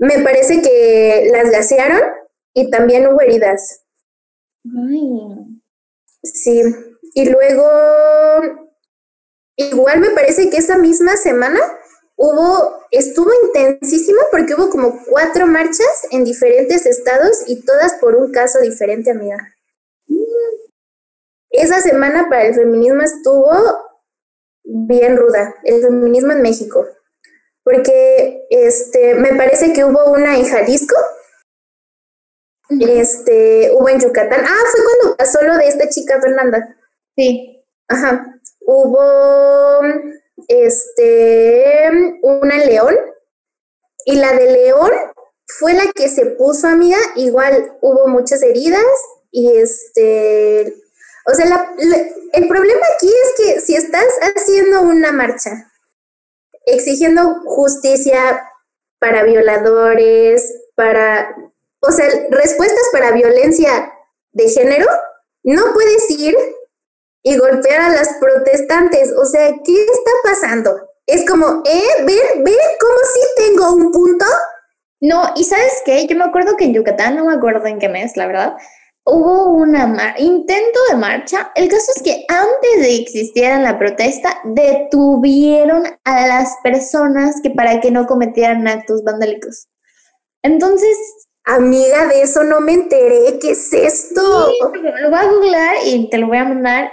me 0.00 0.18
parece 0.18 0.60
que 0.60 1.28
las 1.30 1.50
gasearon 1.52 2.02
y 2.52 2.68
también 2.68 3.06
hubo 3.06 3.20
heridas. 3.20 3.84
Sí. 6.24 6.62
Y 7.14 7.30
luego, 7.30 7.70
igual 9.54 10.00
me 10.00 10.10
parece 10.10 10.50
que 10.50 10.56
esa 10.56 10.78
misma 10.78 11.16
semana 11.16 11.60
hubo, 12.22 12.86
estuvo 12.92 13.30
intensísima 13.46 14.22
porque 14.30 14.54
hubo 14.54 14.70
como 14.70 15.04
cuatro 15.06 15.46
marchas 15.48 16.06
en 16.12 16.22
diferentes 16.24 16.86
estados 16.86 17.42
y 17.48 17.64
todas 17.64 17.94
por 17.94 18.14
un 18.14 18.30
caso 18.30 18.60
diferente, 18.60 19.10
amiga. 19.10 19.36
Esa 21.50 21.80
semana 21.80 22.28
para 22.30 22.44
el 22.44 22.54
feminismo 22.54 23.02
estuvo 23.02 23.50
bien 24.62 25.16
ruda, 25.16 25.56
el 25.64 25.82
feminismo 25.82 26.32
en 26.32 26.42
México, 26.42 26.86
porque 27.64 28.46
este, 28.50 29.14
me 29.14 29.34
parece 29.34 29.72
que 29.72 29.84
hubo 29.84 30.12
una 30.12 30.36
en 30.36 30.44
Jalisco, 30.44 30.94
este, 32.70 33.72
hubo 33.74 33.88
en 33.88 33.98
Yucatán, 33.98 34.44
ah, 34.46 34.64
fue 34.70 34.80
cuando 34.84 35.16
pasó 35.16 35.42
lo 35.42 35.56
de 35.56 35.66
esta 35.66 35.88
chica 35.88 36.20
Fernanda. 36.20 36.76
Sí. 37.16 37.64
Ajá, 37.88 38.40
hubo 38.60 39.82
este, 40.48 41.90
una 42.22 42.58
León, 42.58 42.96
y 44.04 44.16
la 44.16 44.32
de 44.32 44.52
León 44.52 44.90
fue 45.58 45.74
la 45.74 45.90
que 45.92 46.08
se 46.08 46.26
puso 46.26 46.66
amiga, 46.66 46.98
igual 47.16 47.76
hubo 47.80 48.08
muchas 48.08 48.42
heridas 48.42 48.84
y 49.30 49.56
este, 49.56 50.74
o 51.26 51.34
sea, 51.34 51.74
el 52.32 52.48
problema 52.48 52.80
aquí 52.96 53.08
es 53.08 53.34
que 53.36 53.60
si 53.60 53.74
estás 53.74 54.06
haciendo 54.36 54.82
una 54.82 55.12
marcha 55.12 55.70
exigiendo 56.66 57.42
justicia 57.44 58.48
para 58.98 59.24
violadores, 59.24 60.54
para, 60.74 61.34
o 61.80 61.90
sea, 61.90 62.08
respuestas 62.30 62.88
para 62.92 63.12
violencia 63.12 63.92
de 64.32 64.48
género, 64.48 64.86
no 65.42 65.72
puedes 65.74 66.08
ir 66.10 66.36
y 67.22 67.36
golpear 67.36 67.80
a 67.80 67.88
las 67.90 68.16
protestantes. 68.20 69.12
O 69.16 69.24
sea, 69.24 69.50
¿qué 69.64 69.84
está 69.84 70.10
pasando? 70.24 70.76
Es 71.06 71.28
como, 71.28 71.62
¿eh? 71.64 72.04
¿Ver? 72.04 72.44
¿Ver 72.44 72.56
cómo 72.80 72.96
sí 73.14 73.20
tengo 73.36 73.74
un 73.74 73.92
punto? 73.92 74.24
No, 75.00 75.32
y 75.36 75.44
¿sabes 75.44 75.82
qué? 75.84 76.06
Yo 76.06 76.16
me 76.16 76.24
acuerdo 76.24 76.56
que 76.56 76.64
en 76.64 76.74
Yucatán, 76.74 77.16
no 77.16 77.24
me 77.24 77.34
acuerdo 77.34 77.66
en 77.66 77.78
qué 77.78 77.88
mes, 77.88 78.16
la 78.16 78.26
verdad, 78.26 78.54
hubo 79.04 79.50
una 79.50 80.14
intento 80.18 80.78
de 80.90 80.96
marcha. 80.96 81.50
El 81.56 81.68
caso 81.68 81.92
es 81.96 82.02
que 82.02 82.24
antes 82.28 82.80
de 82.80 82.86
que 82.86 83.02
existiera 83.02 83.58
la 83.60 83.78
protesta, 83.78 84.38
detuvieron 84.44 85.82
a 86.04 86.26
las 86.26 86.56
personas 86.62 87.40
que 87.42 87.50
para 87.50 87.80
que 87.80 87.90
no 87.90 88.06
cometieran 88.06 88.66
actos 88.68 89.02
vandálicos. 89.04 89.68
Entonces... 90.42 90.96
Amiga, 91.44 92.06
de 92.06 92.22
eso 92.22 92.44
no 92.44 92.60
me 92.60 92.72
enteré. 92.72 93.40
¿Qué 93.40 93.50
es 93.50 93.72
esto? 93.72 94.22
lo 94.62 95.10
voy 95.10 95.18
a 95.18 95.24
googlear 95.24 95.74
y 95.84 96.08
te 96.08 96.18
lo 96.18 96.28
voy 96.28 96.36
a 96.36 96.44
mandar. 96.44 96.92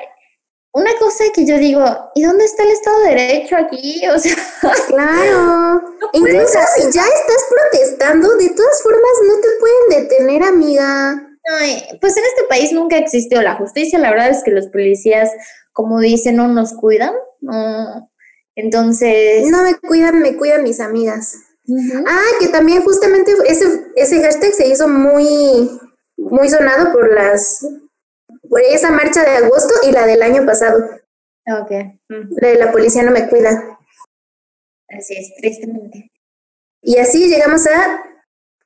Una 0.71 0.91
cosa 0.99 1.23
que 1.33 1.45
yo 1.45 1.57
digo, 1.57 1.83
¿y 2.15 2.23
dónde 2.23 2.45
está 2.45 2.63
el 2.63 2.69
Estado 2.69 2.99
de 3.01 3.09
Derecho 3.09 3.55
aquí? 3.57 4.01
O 4.13 4.19
sea, 4.19 4.35
claro. 4.87 5.81
Incluso 6.13 6.59
si 6.75 6.81
ya 6.91 7.03
estás 7.03 7.45
protestando, 7.49 8.35
de 8.37 8.49
todas 8.49 8.81
formas 8.83 9.11
no 9.27 9.35
te 9.41 9.47
pueden 9.59 10.03
detener, 10.03 10.43
amiga 10.43 11.25
pues 11.99 12.17
en 12.17 12.23
este 12.23 12.43
país 12.47 12.71
nunca 12.71 12.97
existió 12.97 13.41
la 13.41 13.55
justicia. 13.55 13.99
La 13.99 14.11
verdad 14.11 14.29
es 14.29 14.43
que 14.43 14.51
los 14.51 14.67
policías, 14.67 15.29
como 15.73 15.99
dicen, 15.99 16.35
no 16.35 16.47
nos 16.47 16.73
cuidan. 16.73 17.13
Entonces. 18.55 19.49
No 19.49 19.63
me 19.63 19.75
cuidan, 19.75 20.19
me 20.19 20.35
cuidan 20.35 20.63
mis 20.63 20.79
amigas. 20.79 21.35
Ah, 22.07 22.31
que 22.39 22.47
también 22.47 22.81
justamente 22.83 23.33
ese, 23.45 23.65
ese 23.95 24.21
hashtag 24.21 24.53
se 24.53 24.67
hizo 24.67 24.87
muy, 24.87 25.79
muy 26.17 26.49
sonado 26.49 26.91
por 26.91 27.13
las. 27.13 27.65
Por 28.49 28.61
esa 28.61 28.91
marcha 28.91 29.23
de 29.23 29.37
agosto 29.45 29.73
y 29.87 29.91
la 29.91 30.05
del 30.05 30.21
año 30.21 30.45
pasado. 30.45 30.79
Ok. 31.61 31.71
La 32.41 32.47
de 32.49 32.55
la 32.55 32.71
policía 32.71 33.03
no 33.03 33.11
me 33.11 33.27
cuida. 33.29 33.79
Así 34.89 35.15
es, 35.15 35.33
tristemente. 35.37 36.11
Y 36.81 36.97
así 36.97 37.27
llegamos 37.27 37.65
a 37.67 38.03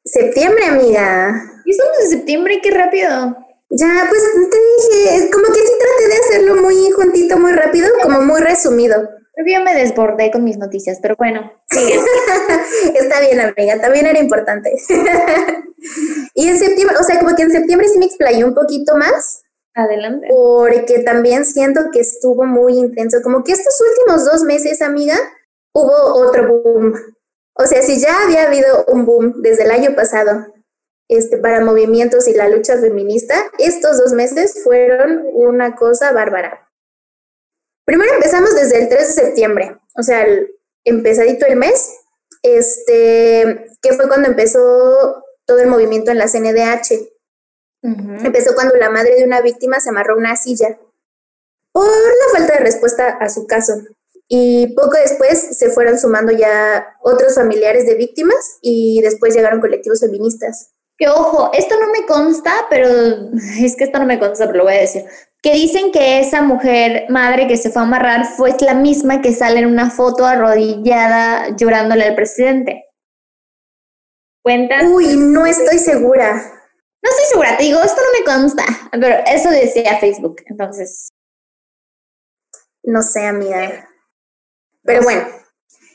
septiembre, 0.06 0.66
amiga. 0.66 1.34
Y 1.66 1.72
estamos 1.72 1.98
en 2.02 2.10
septiembre, 2.10 2.60
qué 2.62 2.72
rápido. 2.72 3.38
Ya, 3.70 4.08
pues 4.08 4.22
te 4.52 4.58
dije, 4.98 5.32
como 5.32 5.48
que 5.48 5.60
sí 5.60 5.72
traté 5.80 6.08
de 6.08 6.16
hacerlo 6.16 6.62
muy 6.62 6.92
juntito, 6.92 7.38
muy 7.38 7.54
rápido, 7.54 7.90
como 8.04 8.22
muy 8.22 8.40
resumido. 8.40 9.10
Yo 9.36 9.64
me 9.64 9.74
desbordé 9.74 10.30
con 10.32 10.44
mis 10.44 10.58
noticias, 10.58 11.00
pero 11.02 11.16
bueno. 11.18 11.52
Está 12.96 13.20
bien, 13.22 13.40
amiga, 13.40 13.82
también 13.82 14.06
era 14.06 14.20
importante. 14.20 14.72
y 16.36 16.48
en 16.48 16.60
septiembre, 16.60 16.98
o 17.00 17.04
sea, 17.04 17.20
como 17.20 17.36
que 17.36 17.44
en 17.44 17.52
septiembre 17.52 17.88
sí 17.90 17.98
me 17.98 18.06
explayé 18.06 18.46
un 18.46 18.54
poquito 18.54 18.96
más. 18.96 19.43
Adelante. 19.76 20.28
Porque 20.30 21.00
también 21.00 21.46
siento 21.46 21.82
que 21.92 22.00
estuvo 22.00 22.46
muy 22.46 22.78
intenso. 22.78 23.18
Como 23.24 23.44
que 23.44 23.54
estos 23.54 23.74
últimos 23.82 24.26
dos 24.26 24.44
meses, 24.44 24.82
amiga, 24.82 25.18
hubo 25.74 26.16
otro 26.16 26.48
boom. 26.48 26.94
O 27.56 27.66
sea, 27.66 27.82
si 27.82 28.00
ya 28.00 28.24
había 28.24 28.48
habido 28.48 28.86
un 28.88 29.06
boom 29.06 29.42
desde 29.42 29.64
el 29.64 29.72
año 29.72 29.96
pasado 29.96 30.54
este, 31.08 31.38
para 31.38 31.64
movimientos 31.64 32.28
y 32.28 32.34
la 32.34 32.50
lucha 32.50 32.78
feminista, 32.78 33.36
estos 33.58 33.98
dos 33.98 34.14
meses 34.14 34.64
fueron 34.64 35.24
una 35.34 35.76
cosa 35.76 36.12
bárbara. 36.12 36.70
Primero 37.86 38.14
empezamos 38.14 38.56
desde 38.56 38.82
el 38.82 38.90
3 38.90 39.08
de 39.08 39.22
septiembre, 39.24 39.78
o 39.98 40.04
sea, 40.04 40.24
el 40.24 40.56
empezadito 40.86 41.46
el 41.46 41.58
mes, 41.58 41.94
este, 42.42 43.68
que 43.82 43.94
fue 43.94 44.08
cuando 44.08 44.30
empezó 44.30 45.24
todo 45.46 45.60
el 45.60 45.68
movimiento 45.68 46.12
en 46.12 46.18
la 46.18 46.28
CNDH. 46.28 47.13
Empezó 47.84 48.56
cuando 48.56 48.76
la 48.76 48.90
madre 48.90 49.16
de 49.16 49.26
una 49.26 49.42
víctima 49.42 49.80
se 49.82 49.90
amarró 49.90 50.18
una 50.18 50.38
silla 50.38 50.78
por 51.74 51.86
la 51.86 52.40
falta 52.40 52.54
de 52.54 52.60
respuesta 52.60 53.10
a 53.20 53.30
su 53.30 53.46
caso. 53.46 53.74
Y 54.30 54.74
poco 54.74 54.98
después 54.98 55.58
se 55.58 55.70
fueron 55.72 56.00
sumando 56.00 56.32
ya 56.32 56.96
otros 57.02 57.36
familiares 57.36 57.86
de 57.86 57.96
víctimas 57.96 58.58
y 58.62 59.02
después 59.02 59.36
llegaron 59.36 59.60
colectivos 59.60 60.00
feministas. 60.00 60.72
Que 60.98 61.10
ojo, 61.10 61.52
esto 61.54 61.76
no 61.80 61.92
me 61.92 62.06
consta, 62.06 62.54
pero 62.70 62.88
es 63.60 63.76
que 63.76 63.84
esto 63.84 64.00
no 64.00 64.06
me 64.06 64.20
consta, 64.20 64.46
pero 64.46 64.60
lo 64.60 64.64
voy 64.64 64.76
a 64.76 64.82
decir. 64.82 65.04
Que 65.42 65.54
dicen 65.54 65.92
que 65.92 66.22
esa 66.22 66.42
mujer 66.42 67.06
madre 67.10 67.48
que 67.48 67.58
se 67.58 67.70
fue 67.70 67.82
a 67.82 67.86
amarrar 67.86 68.26
fue 68.26 68.56
la 68.62 68.76
misma 68.76 69.22
que 69.22 69.34
sale 69.34 69.60
en 69.60 69.66
una 69.66 69.92
foto 69.92 70.26
arrodillada 70.26 71.54
llorándole 71.58 72.06
al 72.06 72.16
presidente. 72.16 72.86
¿Cuentan? 74.42 74.88
Uy, 74.94 75.18
no 75.18 75.46
estoy 75.46 75.80
segura. 75.80 76.63
No 77.04 77.10
estoy 77.10 77.26
segura, 77.32 77.58
te 77.58 77.64
digo, 77.64 77.82
esto 77.82 78.02
no 78.02 78.20
me 78.20 78.26
consta, 78.26 78.64
pero 78.92 79.18
eso 79.28 79.50
decía 79.50 80.00
Facebook, 80.00 80.38
entonces. 80.46 81.10
No 82.82 83.02
sé, 83.02 83.26
amiga. 83.26 83.90
Pero 84.84 85.04
bueno. 85.04 85.28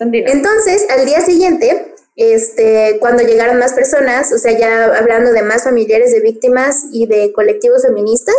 Entonces, 0.01 0.87
al 0.91 1.07
día 1.07 1.21
siguiente, 1.23 1.95
este, 2.15 2.99
cuando 3.01 3.23
llegaron 3.23 3.59
más 3.59 3.73
personas, 3.73 4.33
o 4.33 4.39
sea, 4.39 4.53
ya 4.57 4.97
hablando 4.97 5.33
de 5.33 5.43
más 5.43 5.65
familiares 5.65 6.13
de 6.13 6.21
víctimas 6.21 6.85
y 6.93 7.07
de 7.07 7.33
colectivos 7.33 7.83
feministas, 7.83 8.37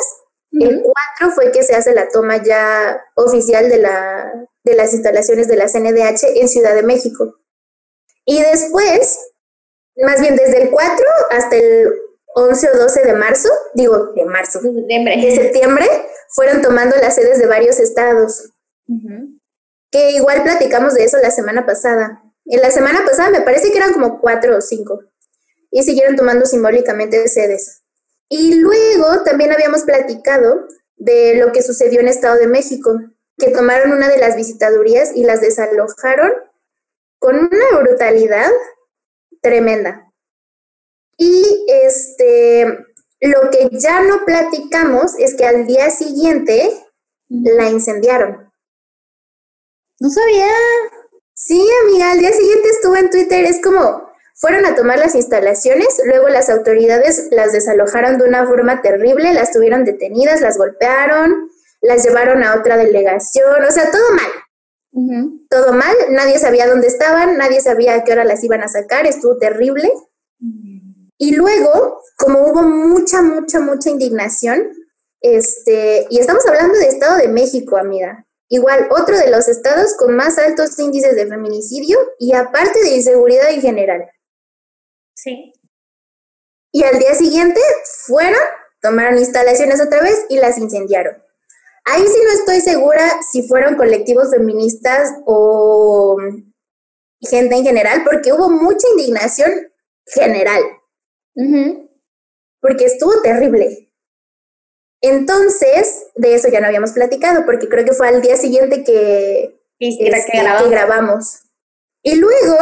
el 0.51 0.81
4 1.17 1.33
fue 1.33 1.51
que 1.51 1.63
se 1.63 1.75
hace 1.75 1.93
la 1.93 2.09
toma 2.09 2.43
ya 2.43 3.03
oficial 3.15 3.67
de, 3.69 3.77
la, 3.79 4.47
de 4.63 4.75
las 4.75 4.93
instalaciones 4.93 5.47
de 5.47 5.55
la 5.55 5.67
CNDH 5.67 6.23
en 6.35 6.49
Ciudad 6.49 6.75
de 6.75 6.83
México. 6.83 7.35
Y 8.25 8.41
después, 8.41 9.19
más 9.97 10.21
bien 10.21 10.35
desde 10.35 10.63
el 10.63 10.69
4 10.69 11.05
hasta 11.31 11.55
el 11.55 11.93
11 12.35 12.69
o 12.69 12.77
12 12.77 13.01
de 13.03 13.13
marzo, 13.13 13.49
digo, 13.73 14.13
de 14.13 14.25
marzo, 14.25 14.59
de 14.61 15.35
septiembre, 15.35 15.85
fueron 16.29 16.61
tomando 16.61 16.95
las 16.97 17.15
sedes 17.15 17.39
de 17.39 17.47
varios 17.47 17.79
estados. 17.79 18.51
Que 19.91 20.11
igual 20.11 20.43
platicamos 20.43 20.93
de 20.93 21.03
eso 21.03 21.17
la 21.17 21.31
semana 21.31 21.65
pasada. 21.65 22.23
En 22.45 22.61
la 22.61 22.71
semana 22.71 23.03
pasada 23.05 23.29
me 23.29 23.41
parece 23.41 23.71
que 23.71 23.77
eran 23.77 23.93
como 23.93 24.19
cuatro 24.19 24.57
o 24.57 24.61
cinco. 24.61 25.01
y 25.71 25.83
siguieron 25.83 26.15
tomando 26.15 26.47
simbólicamente 26.47 27.27
sedes. 27.27 27.83
Y 28.27 28.55
luego 28.55 29.23
también 29.23 29.51
habíamos 29.51 29.83
platicado 29.83 30.67
de 30.97 31.35
lo 31.35 31.51
que 31.51 31.61
sucedió 31.61 31.99
en 31.99 32.07
Estado 32.07 32.37
de 32.37 32.47
México, 32.47 32.99
que 33.37 33.51
tomaron 33.51 33.91
una 33.91 34.09
de 34.09 34.17
las 34.17 34.35
visitadurías 34.35 35.15
y 35.15 35.23
las 35.23 35.41
desalojaron 35.41 36.31
con 37.19 37.35
una 37.35 37.79
brutalidad 37.79 38.49
tremenda. 39.41 40.08
Y 41.19 41.65
este, 41.67 42.65
lo 43.19 43.49
que 43.51 43.69
ya 43.73 44.01
no 44.01 44.25
platicamos 44.25 45.13
es 45.19 45.35
que 45.35 45.45
al 45.45 45.67
día 45.67 45.89
siguiente 45.89 46.71
la 47.27 47.69
incendiaron. 47.69 48.49
No 49.99 50.09
sabía. 50.09 50.47
Sí, 51.33 51.61
amiga, 51.83 52.11
al 52.11 52.19
día 52.19 52.31
siguiente 52.31 52.69
estuvo 52.69 52.95
en 52.95 53.09
Twitter, 53.09 53.45
es 53.45 53.61
como, 53.61 54.09
fueron 54.35 54.65
a 54.65 54.75
tomar 54.75 54.99
las 54.99 55.15
instalaciones, 55.15 56.01
luego 56.05 56.29
las 56.29 56.49
autoridades 56.49 57.27
las 57.31 57.51
desalojaron 57.51 58.17
de 58.17 58.25
una 58.25 58.45
forma 58.47 58.81
terrible, 58.81 59.33
las 59.33 59.51
tuvieron 59.51 59.85
detenidas, 59.85 60.41
las 60.41 60.57
golpearon, 60.57 61.49
las 61.81 62.05
llevaron 62.05 62.43
a 62.43 62.55
otra 62.55 62.77
delegación, 62.77 63.63
o 63.63 63.71
sea, 63.71 63.91
todo 63.91 64.09
mal. 64.11 65.39
Todo 65.49 65.73
mal, 65.73 65.95
nadie 66.09 66.39
sabía 66.39 66.67
dónde 66.67 66.87
estaban, 66.87 67.37
nadie 67.37 67.61
sabía 67.61 67.95
a 67.95 68.03
qué 68.03 68.13
hora 68.13 68.25
las 68.25 68.43
iban 68.43 68.61
a 68.61 68.67
sacar, 68.67 69.05
estuvo 69.05 69.37
terrible. 69.37 69.89
Y 71.21 71.35
luego, 71.35 72.01
como 72.17 72.39
hubo 72.47 72.63
mucha, 72.63 73.21
mucha, 73.21 73.59
mucha 73.59 73.89
indignación, 73.89 74.71
este, 75.19 76.07
y 76.09 76.17
estamos 76.17 76.45
hablando 76.47 76.79
de 76.79 76.87
Estado 76.87 77.17
de 77.17 77.27
México, 77.27 77.77
amiga, 77.77 78.25
igual 78.47 78.87
otro 78.89 79.17
de 79.17 79.29
los 79.29 79.49
estados 79.49 79.95
con 79.97 80.15
más 80.15 80.37
altos 80.39 80.79
índices 80.79 81.15
de 81.15 81.27
feminicidio 81.27 81.99
y 82.17 82.33
aparte 82.33 82.81
de 82.81 82.95
inseguridad 82.95 83.51
en 83.51 83.61
general. 83.61 84.09
Sí. 85.13 85.53
Y 86.71 86.83
al 86.83 86.97
día 86.99 87.13
siguiente 87.15 87.59
fueron, 88.07 88.41
tomaron 88.81 89.17
instalaciones 89.17 89.81
otra 89.81 90.01
vez 90.01 90.25
y 90.29 90.37
las 90.37 90.57
incendiaron. 90.57 91.21
Ahí 91.83 92.07
sí 92.07 92.21
no 92.23 92.31
estoy 92.31 92.61
segura 92.61 93.19
si 93.29 93.45
fueron 93.45 93.75
colectivos 93.75 94.29
feministas 94.31 95.11
o 95.25 96.15
gente 97.19 97.55
en 97.55 97.63
general, 97.63 98.03
porque 98.05 98.31
hubo 98.31 98.49
mucha 98.49 98.87
indignación 98.95 99.51
general. 100.05 100.63
Porque 101.35 102.85
estuvo 102.85 103.21
terrible. 103.21 103.91
Entonces, 105.01 106.07
de 106.15 106.35
eso 106.35 106.49
ya 106.49 106.59
no 106.59 106.67
habíamos 106.67 106.91
platicado, 106.91 107.45
porque 107.45 107.69
creo 107.69 107.85
que 107.85 107.93
fue 107.93 108.09
al 108.09 108.21
día 108.21 108.35
siguiente 108.35 108.83
que, 108.83 109.61
este, 109.79 110.11
que 110.31 110.69
grabamos. 110.69 111.43
Y 112.03 112.15
luego, 112.15 112.57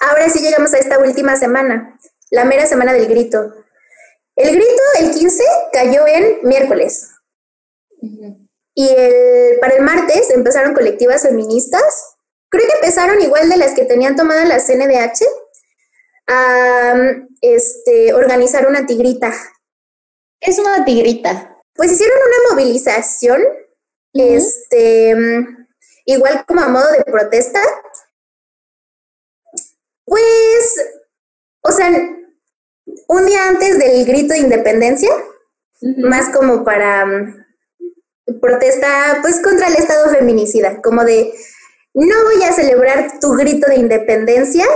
Ahora 0.00 0.28
sí 0.28 0.40
llegamos 0.40 0.74
a 0.74 0.78
esta 0.78 0.98
última 0.98 1.36
semana, 1.36 1.98
la 2.30 2.44
mera 2.44 2.66
semana 2.66 2.92
del 2.92 3.06
grito. 3.06 3.54
El 4.36 4.54
grito, 4.54 4.82
el 5.00 5.10
15, 5.12 5.42
cayó 5.72 6.06
en 6.06 6.40
miércoles. 6.42 7.10
Y 8.74 8.88
el, 8.88 9.58
para 9.60 9.76
el 9.76 9.82
martes 9.82 10.30
empezaron 10.30 10.74
colectivas 10.74 11.22
feministas. 11.22 12.16
Creo 12.50 12.66
que 12.66 12.74
empezaron 12.74 13.20
igual 13.22 13.48
de 13.48 13.56
las 13.56 13.72
que 13.72 13.84
tenían 13.84 14.16
tomada 14.16 14.44
la 14.44 14.58
CNDH 14.58 15.24
a 16.26 16.94
este, 17.40 18.14
organizar 18.14 18.66
una 18.66 18.86
tigrita. 18.86 19.32
es 20.40 20.58
una 20.58 20.84
tigrita? 20.84 21.56
Pues 21.74 21.92
hicieron 21.92 22.16
una 22.16 22.54
movilización, 22.54 23.42
este, 24.12 25.14
igual 26.04 26.44
como 26.46 26.60
a 26.60 26.68
modo 26.68 26.90
de 26.92 27.04
protesta, 27.04 27.60
pues, 30.04 30.90
o 31.62 31.72
sea, 31.72 31.90
un 33.08 33.26
día 33.26 33.48
antes 33.48 33.78
del 33.78 34.04
grito 34.04 34.34
de 34.34 34.40
independencia, 34.40 35.10
más 35.98 36.30
como 36.34 36.64
para 36.64 37.04
mm, 37.04 37.44
protesta, 38.40 39.18
pues 39.22 39.40
contra 39.42 39.68
el 39.68 39.74
Estado 39.74 40.10
feminicida, 40.10 40.80
como 40.82 41.04
de, 41.04 41.32
no 41.94 42.24
voy 42.24 42.42
a 42.44 42.52
celebrar 42.52 43.18
tu 43.20 43.32
grito 43.32 43.66
de 43.68 43.76
independencia 43.76 44.66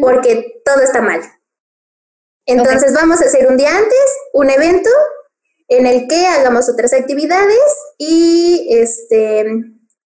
porque 0.00 0.62
todo 0.64 0.82
está 0.82 1.00
mal. 1.00 1.20
Entonces 2.46 2.92
vamos 2.94 3.20
a 3.20 3.26
hacer 3.26 3.48
un 3.48 3.56
día 3.56 3.76
antes 3.76 4.12
un 4.32 4.50
evento 4.50 4.90
en 5.68 5.86
el 5.86 6.06
que 6.06 6.26
hagamos 6.26 6.68
otras 6.68 6.92
actividades 6.92 7.58
y 7.98 8.68
este 8.70 9.46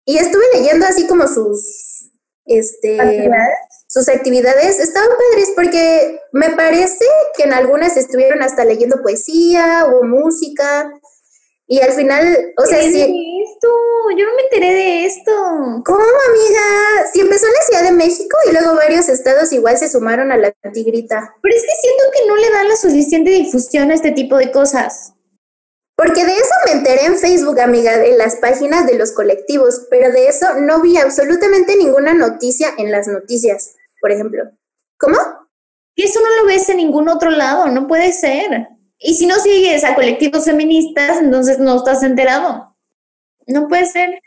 y 0.07 0.17
estuve 0.17 0.45
leyendo 0.55 0.87
así 0.87 1.07
como 1.07 1.27
sus 1.29 2.11
este 2.47 3.29
sus 3.87 4.09
actividades. 4.09 4.79
Estaban 4.79 5.11
padres 5.11 5.53
porque 5.55 6.21
me 6.33 6.51
parece 6.51 7.05
que 7.37 7.43
en 7.43 7.53
algunas 7.53 7.97
estuvieron 7.97 8.43
hasta 8.43 8.65
leyendo 8.65 9.03
poesía 9.03 9.87
o 9.87 10.05
música 10.05 10.91
y 11.71 11.81
al 11.81 11.93
final, 11.93 12.53
o 12.59 12.67
sea, 12.67 12.83
sí. 12.83 13.01
esto? 13.01 13.69
Yo 14.19 14.27
no 14.27 14.35
me 14.35 14.43
enteré 14.43 14.75
de 14.75 15.07
esto. 15.07 15.33
¿Cómo, 15.87 16.05
amiga? 16.29 17.11
Si 17.13 17.21
empezó 17.21 17.47
en 17.47 17.53
la 17.53 17.63
Ciudad 17.63 17.85
de 17.85 17.97
México 17.97 18.37
y 18.49 18.53
luego 18.53 18.75
varios 18.75 19.09
estados 19.09 19.53
igual 19.53 19.79
se 19.79 19.89
sumaron 19.89 20.33
a 20.33 20.37
la 20.37 20.53
tigrita. 20.73 21.35
Pero 21.41 21.57
es 21.57 21.63
que 21.63 21.81
siento 21.81 22.05
que 22.13 22.29
no 22.29 22.37
le 22.37 22.51
dan 22.51 22.69
la 22.69 22.77
suficiente 22.77 23.31
difusión 23.31 23.91
a 23.91 23.95
este 23.95 24.11
tipo 24.11 24.37
de 24.37 24.51
cosas. 24.51 25.15
Porque 25.97 26.25
de 26.25 26.33
eso 26.33 26.55
me 26.67 26.73
enteré 26.73 27.05
en 27.07 27.17
Facebook, 27.17 27.61
amiga, 27.61 28.05
en 28.05 28.19
las 28.19 28.37
páginas 28.37 28.87
de 28.87 28.99
los 28.99 29.13
colectivos, 29.13 29.87
pero 29.91 30.11
de 30.13 30.29
eso 30.29 30.55
no 30.59 30.83
vi 30.83 30.97
absolutamente 30.97 31.77
ninguna 31.77 32.15
noticia 32.15 32.69
en 32.79 32.91
las 32.91 33.07
noticias 33.07 33.77
por 34.01 34.11
ejemplo. 34.11 34.45
¿Cómo? 34.99 35.19
Y 35.95 36.05
eso 36.05 36.21
no 36.21 36.43
lo 36.43 36.47
ves 36.47 36.69
en 36.69 36.79
ningún 36.79 37.09
otro 37.09 37.31
lado, 37.31 37.69
no 37.69 37.87
puede 37.87 38.13
ser. 38.13 38.69
Y 39.03 39.15
si 39.15 39.27
no 39.27 39.37
sigues 39.37 39.83
a 39.83 39.95
colectivos 39.95 40.45
feministas, 40.45 41.19
entonces 41.21 41.59
no 41.59 41.77
estás 41.77 42.03
enterado. 42.03 42.77
No 43.47 43.67
puede 43.67 43.87
ser. 43.87 44.21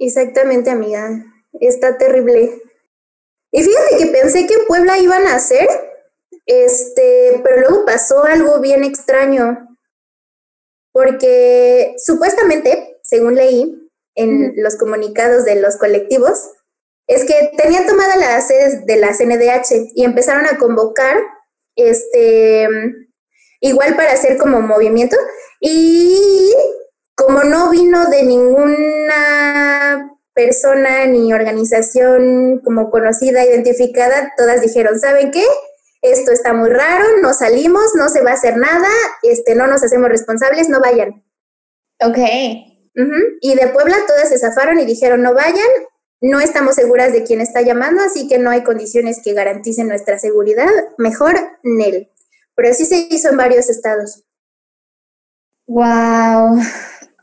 Exactamente, 0.00 0.70
amiga. 0.70 1.10
Está 1.60 1.98
terrible. 1.98 2.50
Y 3.52 3.62
fíjate 3.62 3.98
que 3.98 4.06
pensé 4.06 4.46
que 4.46 4.54
en 4.54 4.66
Puebla 4.66 4.98
iban 4.98 5.26
a 5.26 5.36
hacer, 5.36 5.68
este, 6.46 7.40
pero 7.44 7.60
luego 7.60 7.84
pasó 7.84 8.24
algo 8.24 8.60
bien 8.60 8.82
extraño. 8.82 9.76
Porque 10.90 11.94
supuestamente, 11.98 12.98
según 13.02 13.34
leí 13.34 13.90
en 14.14 14.54
los 14.56 14.76
comunicados 14.76 15.44
de 15.44 15.60
los 15.60 15.76
colectivos, 15.76 16.50
es 17.06 17.24
que 17.26 17.52
tenían 17.58 17.86
tomada 17.86 18.16
la 18.16 18.40
sede 18.40 18.84
de 18.86 18.96
la 18.96 19.14
CNDH 19.14 19.92
y 19.94 20.04
empezaron 20.04 20.46
a 20.46 20.56
convocar, 20.56 21.18
este, 21.76 22.68
igual 23.64 23.96
para 23.96 24.12
hacer 24.12 24.36
como 24.36 24.60
movimiento 24.60 25.16
y 25.58 26.52
como 27.14 27.44
no 27.44 27.70
vino 27.70 28.06
de 28.10 28.22
ninguna 28.22 30.10
persona 30.34 31.06
ni 31.06 31.32
organización 31.32 32.60
como 32.62 32.90
conocida, 32.90 33.44
identificada, 33.44 34.34
todas 34.36 34.60
dijeron, 34.60 34.98
¿saben 35.00 35.30
qué? 35.30 35.44
Esto 36.02 36.32
está 36.32 36.52
muy 36.52 36.68
raro, 36.68 37.04
no 37.22 37.32
salimos, 37.32 37.92
no 37.94 38.10
se 38.10 38.22
va 38.22 38.32
a 38.32 38.34
hacer 38.34 38.58
nada, 38.58 38.88
este, 39.22 39.54
no 39.54 39.66
nos 39.66 39.82
hacemos 39.82 40.10
responsables, 40.10 40.68
no 40.68 40.80
vayan. 40.80 41.24
Ok. 42.02 42.18
Y 43.40 43.54
de 43.54 43.68
Puebla 43.68 43.96
todas 44.06 44.28
se 44.28 44.38
zafaron 44.38 44.78
y 44.78 44.84
dijeron, 44.84 45.22
no 45.22 45.32
vayan, 45.32 45.68
no 46.20 46.40
estamos 46.40 46.74
seguras 46.74 47.12
de 47.12 47.24
quién 47.24 47.40
está 47.40 47.62
llamando, 47.62 48.02
así 48.02 48.28
que 48.28 48.38
no 48.38 48.50
hay 48.50 48.62
condiciones 48.62 49.20
que 49.24 49.32
garanticen 49.32 49.88
nuestra 49.88 50.18
seguridad. 50.18 50.70
Mejor 50.98 51.34
NEL. 51.62 52.10
Pero 52.54 52.70
así 52.70 52.84
se 52.84 53.06
hizo 53.10 53.28
en 53.28 53.36
varios 53.36 53.68
estados. 53.68 54.24
Wow. 55.66 56.58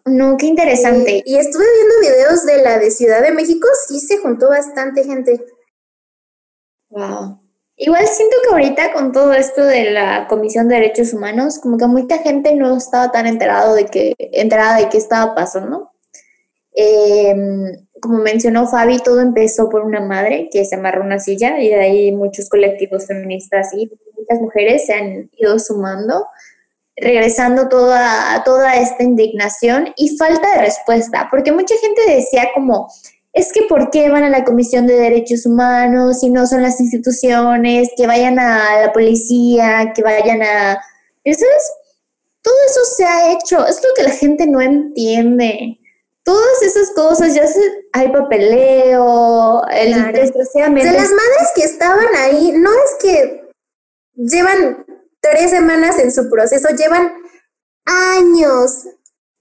No, 0.05 0.35
qué 0.37 0.47
interesante. 0.47 1.21
Y, 1.25 1.37
estuve 1.37 1.63
viendo 1.75 1.99
videos 2.01 2.45
de 2.45 2.63
la 2.63 2.79
de 2.79 2.91
Ciudad 2.91 3.21
de 3.21 3.31
México, 3.31 3.67
sí 3.87 3.99
se 3.99 4.17
juntó 4.17 4.49
bastante 4.49 5.03
gente. 5.03 5.45
Wow. 6.89 7.39
Igual 7.77 8.07
siento 8.07 8.35
que 8.43 8.49
ahorita 8.53 8.93
con 8.93 9.11
todo 9.11 9.33
esto 9.33 9.63
de 9.63 9.91
la 9.91 10.27
Comisión 10.27 10.67
de 10.67 10.75
Derechos 10.75 11.13
Humanos, 11.13 11.59
como 11.59 11.77
que 11.77 11.87
mucha 11.87 12.17
gente 12.19 12.55
no 12.55 12.77
estaba 12.77 13.11
tan 13.11 13.27
enterado 13.27 13.75
de 13.75 13.85
que, 13.85 14.13
enterada 14.17 14.77
de 14.77 14.89
qué 14.89 14.97
estaba 14.97 15.33
pasando. 15.33 15.91
Eh, 16.75 17.33
como 18.01 18.17
mencionó 18.17 18.67
Fabi, 18.67 18.99
todo 18.99 19.21
empezó 19.21 19.69
por 19.69 19.83
una 19.83 20.01
madre 20.01 20.49
que 20.51 20.65
se 20.65 20.75
amarró 20.75 21.03
una 21.03 21.19
silla 21.19 21.61
y 21.61 21.69
de 21.69 21.75
ahí 21.75 22.11
muchos 22.11 22.49
colectivos 22.49 23.07
feministas 23.07 23.73
y 23.73 23.91
muchas 24.21 24.41
mujeres 24.41 24.86
se 24.86 24.93
han 24.93 25.29
ido 25.38 25.60
sumando, 25.60 26.27
regresando 26.95 27.69
toda, 27.69 28.43
toda 28.43 28.75
esta 28.75 29.03
indignación 29.03 29.93
y 29.97 30.17
falta 30.17 30.55
de 30.55 30.62
respuesta, 30.62 31.27
porque 31.29 31.51
mucha 31.51 31.75
gente 31.77 32.01
decía 32.07 32.49
como, 32.53 32.91
es 33.34 33.51
que 33.51 33.63
¿por 33.63 33.89
qué 33.89 34.10
van 34.10 34.23
a 34.23 34.29
la 34.29 34.43
Comisión 34.43 34.88
de 34.88 34.95
Derechos 34.95 35.45
Humanos 35.45 36.19
si 36.19 36.29
no 36.29 36.45
son 36.47 36.62
las 36.62 36.79
instituciones, 36.79 37.89
que 37.95 38.07
vayan 38.07 38.39
a 38.39 38.81
la 38.81 38.93
policía, 38.93 39.93
que 39.95 40.03
vayan 40.03 40.41
a... 40.41 40.79
¿Eso 41.23 41.45
es? 41.45 41.71
Todo 42.41 42.55
eso 42.67 42.86
se 42.95 43.05
ha 43.05 43.31
hecho, 43.31 43.65
es 43.67 43.81
lo 43.84 43.93
que 43.95 44.03
la 44.03 44.12
gente 44.12 44.47
no 44.47 44.62
entiende 44.62 45.77
todas 46.23 46.62
esas 46.62 46.91
cosas, 46.91 47.34
ya 47.34 47.47
se, 47.47 47.60
hay 47.93 48.10
papeleo, 48.10 49.63
el, 49.71 50.12
desgraciadamente. 50.13 50.89
De 50.89 50.97
las 50.97 51.10
madres 51.10 51.51
que 51.55 51.63
estaban 51.63 52.07
ahí, 52.17 52.53
no 52.53 52.69
es 52.71 52.95
que 53.01 53.40
llevan 54.15 54.86
tres 55.19 55.52
semanas 55.52 56.00
en 56.00 56.12
su 56.12 56.30
proceso, 56.30 56.69
llevan 56.76 57.13
años, 57.86 58.86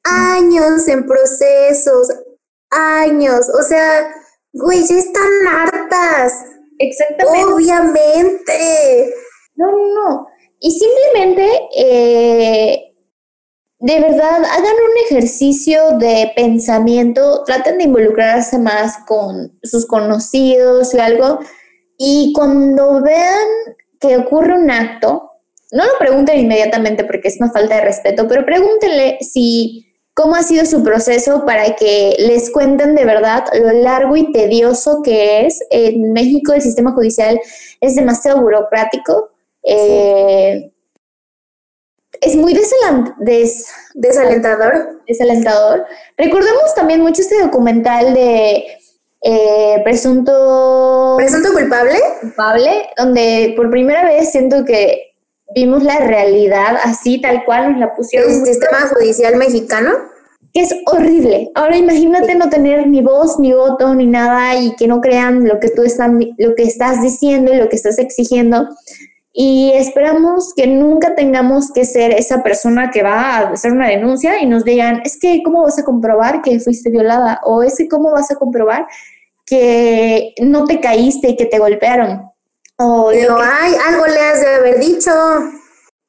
años 0.04 0.88
en 0.88 1.06
procesos, 1.06 2.08
años, 2.70 3.48
o 3.48 3.62
sea, 3.62 4.14
güey, 4.52 4.86
ya 4.86 4.96
están 4.96 5.46
hartas. 5.48 6.32
Exactamente. 6.78 7.52
Obviamente. 7.52 9.14
No, 9.54 9.70
no, 9.70 9.94
no. 9.94 10.26
Y 10.60 10.78
simplemente, 10.78 11.68
eh, 11.76 12.94
de 13.78 14.00
verdad, 14.00 14.44
hagan 14.44 14.74
un 14.74 15.04
ejercicio 15.06 15.98
de 15.98 16.32
pensamiento, 16.34 17.44
traten 17.44 17.78
de 17.78 17.84
involucrarse 17.84 18.58
más 18.58 18.98
con 19.06 19.58
sus 19.62 19.86
conocidos 19.86 20.94
o 20.94 21.02
algo, 21.02 21.40
y 21.98 22.32
cuando 22.34 23.02
vean 23.02 23.46
que 24.00 24.16
ocurre 24.16 24.54
un 24.54 24.70
acto, 24.70 25.30
no 25.72 25.84
lo 25.84 25.98
pregunten 25.98 26.38
inmediatamente 26.38 27.04
porque 27.04 27.28
es 27.28 27.36
una 27.40 27.52
falta 27.52 27.76
de 27.76 27.82
respeto, 27.82 28.26
pero 28.26 28.44
pregúntenle 28.44 29.18
si 29.20 29.86
cómo 30.14 30.34
ha 30.34 30.42
sido 30.42 30.66
su 30.66 30.82
proceso 30.82 31.44
para 31.46 31.76
que 31.76 32.16
les 32.18 32.50
cuenten 32.50 32.94
de 32.94 33.04
verdad 33.04 33.44
lo 33.54 33.72
largo 33.72 34.16
y 34.16 34.32
tedioso 34.32 35.02
que 35.02 35.46
es. 35.46 35.60
En 35.70 36.12
México 36.12 36.52
el 36.52 36.62
sistema 36.62 36.92
judicial 36.92 37.40
es 37.80 37.94
demasiado 37.94 38.40
burocrático. 38.40 39.30
Eh, 39.62 40.72
es 42.20 42.36
muy 42.36 42.52
desalentador. 42.52 43.14
Desalentador. 45.06 45.86
Recordemos 46.16 46.74
también 46.74 47.00
mucho 47.00 47.22
este 47.22 47.40
documental 47.40 48.12
de 48.12 48.64
eh, 49.22 49.80
Presunto... 49.84 51.14
Presunto 51.16 51.52
culpable. 51.52 51.98
Culpable, 52.20 52.88
donde 52.96 53.52
por 53.56 53.70
primera 53.70 54.04
vez 54.04 54.30
siento 54.30 54.64
que 54.64 55.14
vimos 55.54 55.82
la 55.82 55.98
realidad 55.98 56.76
así, 56.82 57.20
tal 57.20 57.44
cual 57.44 57.72
nos 57.72 57.80
la 57.80 57.94
pusieron. 57.94 58.30
¿El 58.30 58.44
sistema 58.44 58.80
judicial 58.92 59.36
mexicano? 59.36 59.90
Que 60.52 60.62
es 60.62 60.74
horrible. 60.86 61.50
Ahora 61.54 61.76
imagínate 61.76 62.34
no 62.34 62.48
tener 62.48 62.86
ni 62.86 63.02
voz, 63.02 63.38
ni 63.38 63.52
voto, 63.52 63.94
ni 63.94 64.06
nada 64.06 64.56
y 64.56 64.74
que 64.76 64.88
no 64.88 65.00
crean 65.00 65.46
lo 65.46 65.60
que 65.60 65.70
tú 65.70 65.82
estás, 65.82 66.10
lo 66.38 66.54
que 66.54 66.62
estás 66.64 67.02
diciendo 67.02 67.52
y 67.52 67.56
lo 67.56 67.68
que 67.68 67.76
estás 67.76 67.98
exigiendo. 67.98 68.68
Y 69.32 69.70
esperamos 69.74 70.52
que 70.54 70.66
nunca 70.66 71.14
tengamos 71.14 71.70
que 71.72 71.84
ser 71.84 72.12
esa 72.12 72.42
persona 72.42 72.90
que 72.90 73.02
va 73.02 73.20
a 73.20 73.38
hacer 73.50 73.70
una 73.72 73.88
denuncia 73.88 74.40
y 74.42 74.46
nos 74.46 74.64
digan, 74.64 75.02
es 75.04 75.18
que 75.20 75.42
¿cómo 75.44 75.62
vas 75.62 75.78
a 75.78 75.84
comprobar 75.84 76.42
que 76.42 76.58
fuiste 76.58 76.90
violada? 76.90 77.40
O 77.44 77.62
es 77.62 77.76
que 77.76 77.88
¿cómo 77.88 78.10
vas 78.10 78.30
a 78.30 78.36
comprobar 78.36 78.86
que 79.46 80.34
no 80.40 80.64
te 80.64 80.80
caíste 80.80 81.30
y 81.30 81.36
que 81.36 81.46
te 81.46 81.58
golpearon? 81.58 82.28
O 82.78 83.10
Pero, 83.12 83.38
ay, 83.40 83.74
algo 83.88 84.06
le 84.06 84.20
has 84.20 84.40
de 84.40 84.54
haber 84.54 84.80
dicho. 84.80 85.12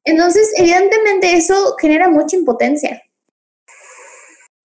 Entonces, 0.03 0.51
evidentemente 0.57 1.35
eso 1.35 1.75
genera 1.79 2.09
mucha 2.09 2.35
impotencia 2.35 3.03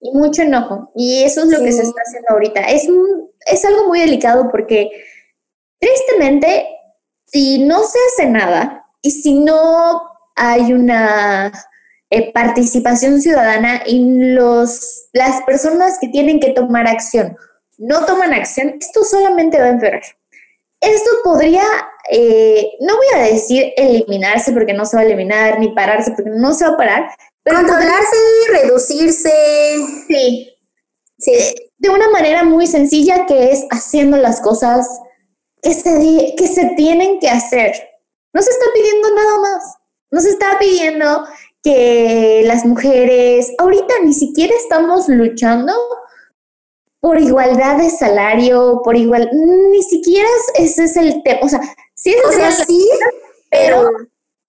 y 0.01 0.12
mucho 0.12 0.42
enojo. 0.42 0.92
Y 0.95 1.25
eso 1.25 1.42
es 1.42 1.49
lo 1.49 1.62
que 1.62 1.73
se 1.73 1.83
está 1.83 2.01
haciendo 2.07 2.29
ahorita. 2.31 2.61
Es, 2.62 2.88
es 3.47 3.64
algo 3.64 3.88
muy 3.88 4.01
delicado 4.01 4.49
porque, 4.51 4.90
tristemente, 5.79 6.76
si 7.27 7.59
no 7.65 7.83
se 7.85 7.99
hace 8.09 8.31
nada 8.31 8.87
y 9.03 9.11
si 9.11 9.35
no 9.35 10.03
hay 10.35 10.73
una 10.73 11.53
eh, 12.11 12.33
participación 12.33 13.21
ciudadana 13.21 13.83
y 13.87 14.33
los, 14.33 15.09
las 15.12 15.43
personas 15.43 15.99
que 16.01 16.09
tienen 16.09 16.41
que 16.41 16.53
tomar 16.53 16.87
acción 16.87 17.37
no 17.79 18.05
toman 18.07 18.33
acción, 18.33 18.77
esto 18.81 19.05
solamente 19.05 19.59
va 19.59 19.67
a 19.67 19.71
empeorar. 19.71 20.03
Esto 20.81 21.11
podría, 21.25 21.65
eh, 22.11 22.71
no 22.81 22.97
voy 22.97 23.07
a 23.15 23.25
decir 23.25 23.73
eliminarse 23.77 24.53
porque 24.53 24.73
no 24.73 24.87
se 24.87 24.97
va 24.97 25.03
a 25.03 25.07
eliminar, 25.07 25.59
ni 25.59 25.75
pararse 25.75 26.12
porque 26.12 26.31
no 26.31 26.55
se 26.55 26.67
va 26.67 26.75
a 26.75 26.77
parar. 26.77 27.11
Pero 27.43 27.59
Controlarse, 27.59 28.17
reducirse. 28.51 29.31
Sí. 30.09 30.51
sí. 31.19 31.33
Eh, 31.33 31.55
de 31.79 31.91
una 31.91 32.09
manera 32.11 32.45
muy 32.45 32.67
sencilla 32.67 33.27
que 33.27 33.51
es 33.53 33.67
haciendo 33.71 34.17
las 34.17 34.41
cosas 34.41 34.89
que 35.66 35.74
se, 35.74 36.35
que 36.37 36.46
se 36.46 36.64
tienen 36.76 37.18
que 37.18 37.29
hacer. 37.29 37.72
No 38.33 38.40
se 38.40 38.50
está 38.50 38.66
pidiendo 38.72 39.14
nada 39.14 39.38
más. 39.40 39.76
No 40.12 40.20
se 40.20 40.31
está 40.31 40.59
pidiendo 40.61 41.26
que 41.61 42.44
las 42.46 42.64
mujeres, 42.64 43.52
ahorita 43.59 43.94
ni 44.05 44.12
siquiera 44.12 44.55
estamos 44.55 45.09
luchando 45.09 45.72
por 47.00 47.18
igualdad 47.20 47.79
de 47.79 47.90
salario, 47.90 48.81
por 48.85 48.96
igual, 48.96 49.29
ni 49.33 49.83
siquiera 49.83 50.29
ese 50.55 50.85
es 50.85 50.96
el 50.96 51.22
tema, 51.24 51.40
o 51.42 51.48
sea, 51.48 51.61
sí 51.94 52.11
es 52.11 52.24
o 52.24 52.64
sí, 52.64 52.88
pero 53.50 53.90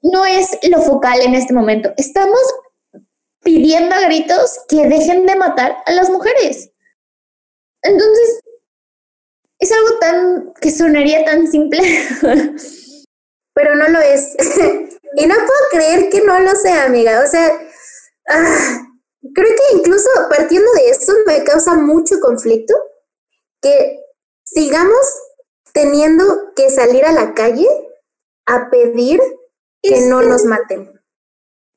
no 0.04 0.26
es 0.26 0.58
lo 0.70 0.82
focal 0.84 1.22
en 1.22 1.34
este 1.34 1.54
momento. 1.54 1.92
Estamos 1.98 2.40
pidiendo 3.44 3.96
a 3.96 4.02
gritos 4.02 4.60
que 4.70 4.88
dejen 4.88 5.26
de 5.26 5.36
matar 5.36 5.78
a 5.88 5.92
las 5.94 6.12
mujeres. 6.12 6.72
Entonces, 7.82 8.42
es 9.60 9.72
algo 9.72 10.00
tan 10.00 10.54
que 10.62 10.72
sonaría 10.72 11.26
tan 11.26 11.48
simple. 11.48 11.82
Pero 13.54 13.76
no 13.76 13.88
lo 13.90 14.00
es. 14.00 14.36
y 15.16 15.26
no 15.26 15.36
puedo 15.36 15.60
creer 15.72 16.10
que 16.10 16.22
no 16.22 16.40
lo 16.40 16.52
sea, 16.56 16.86
amiga. 16.86 17.24
O 17.26 17.28
sea, 17.28 17.60
ah, 18.30 18.88
creo 19.34 19.50
que 19.50 19.78
incluso 19.78 20.10
partiendo 20.30 20.72
de 20.74 20.90
eso 20.90 21.14
me 21.26 21.44
causa 21.44 21.74
mucho 21.76 22.20
conflicto 22.20 22.76
que 23.62 24.00
sigamos 24.44 25.02
teniendo 25.74 26.54
que 26.56 26.70
salir 26.70 27.06
a 27.06 27.12
la 27.12 27.34
calle 27.34 27.68
a 28.46 28.70
pedir 28.70 29.20
que 29.82 30.02
no 30.02 30.22
nos 30.22 30.44
maten. 30.46 30.94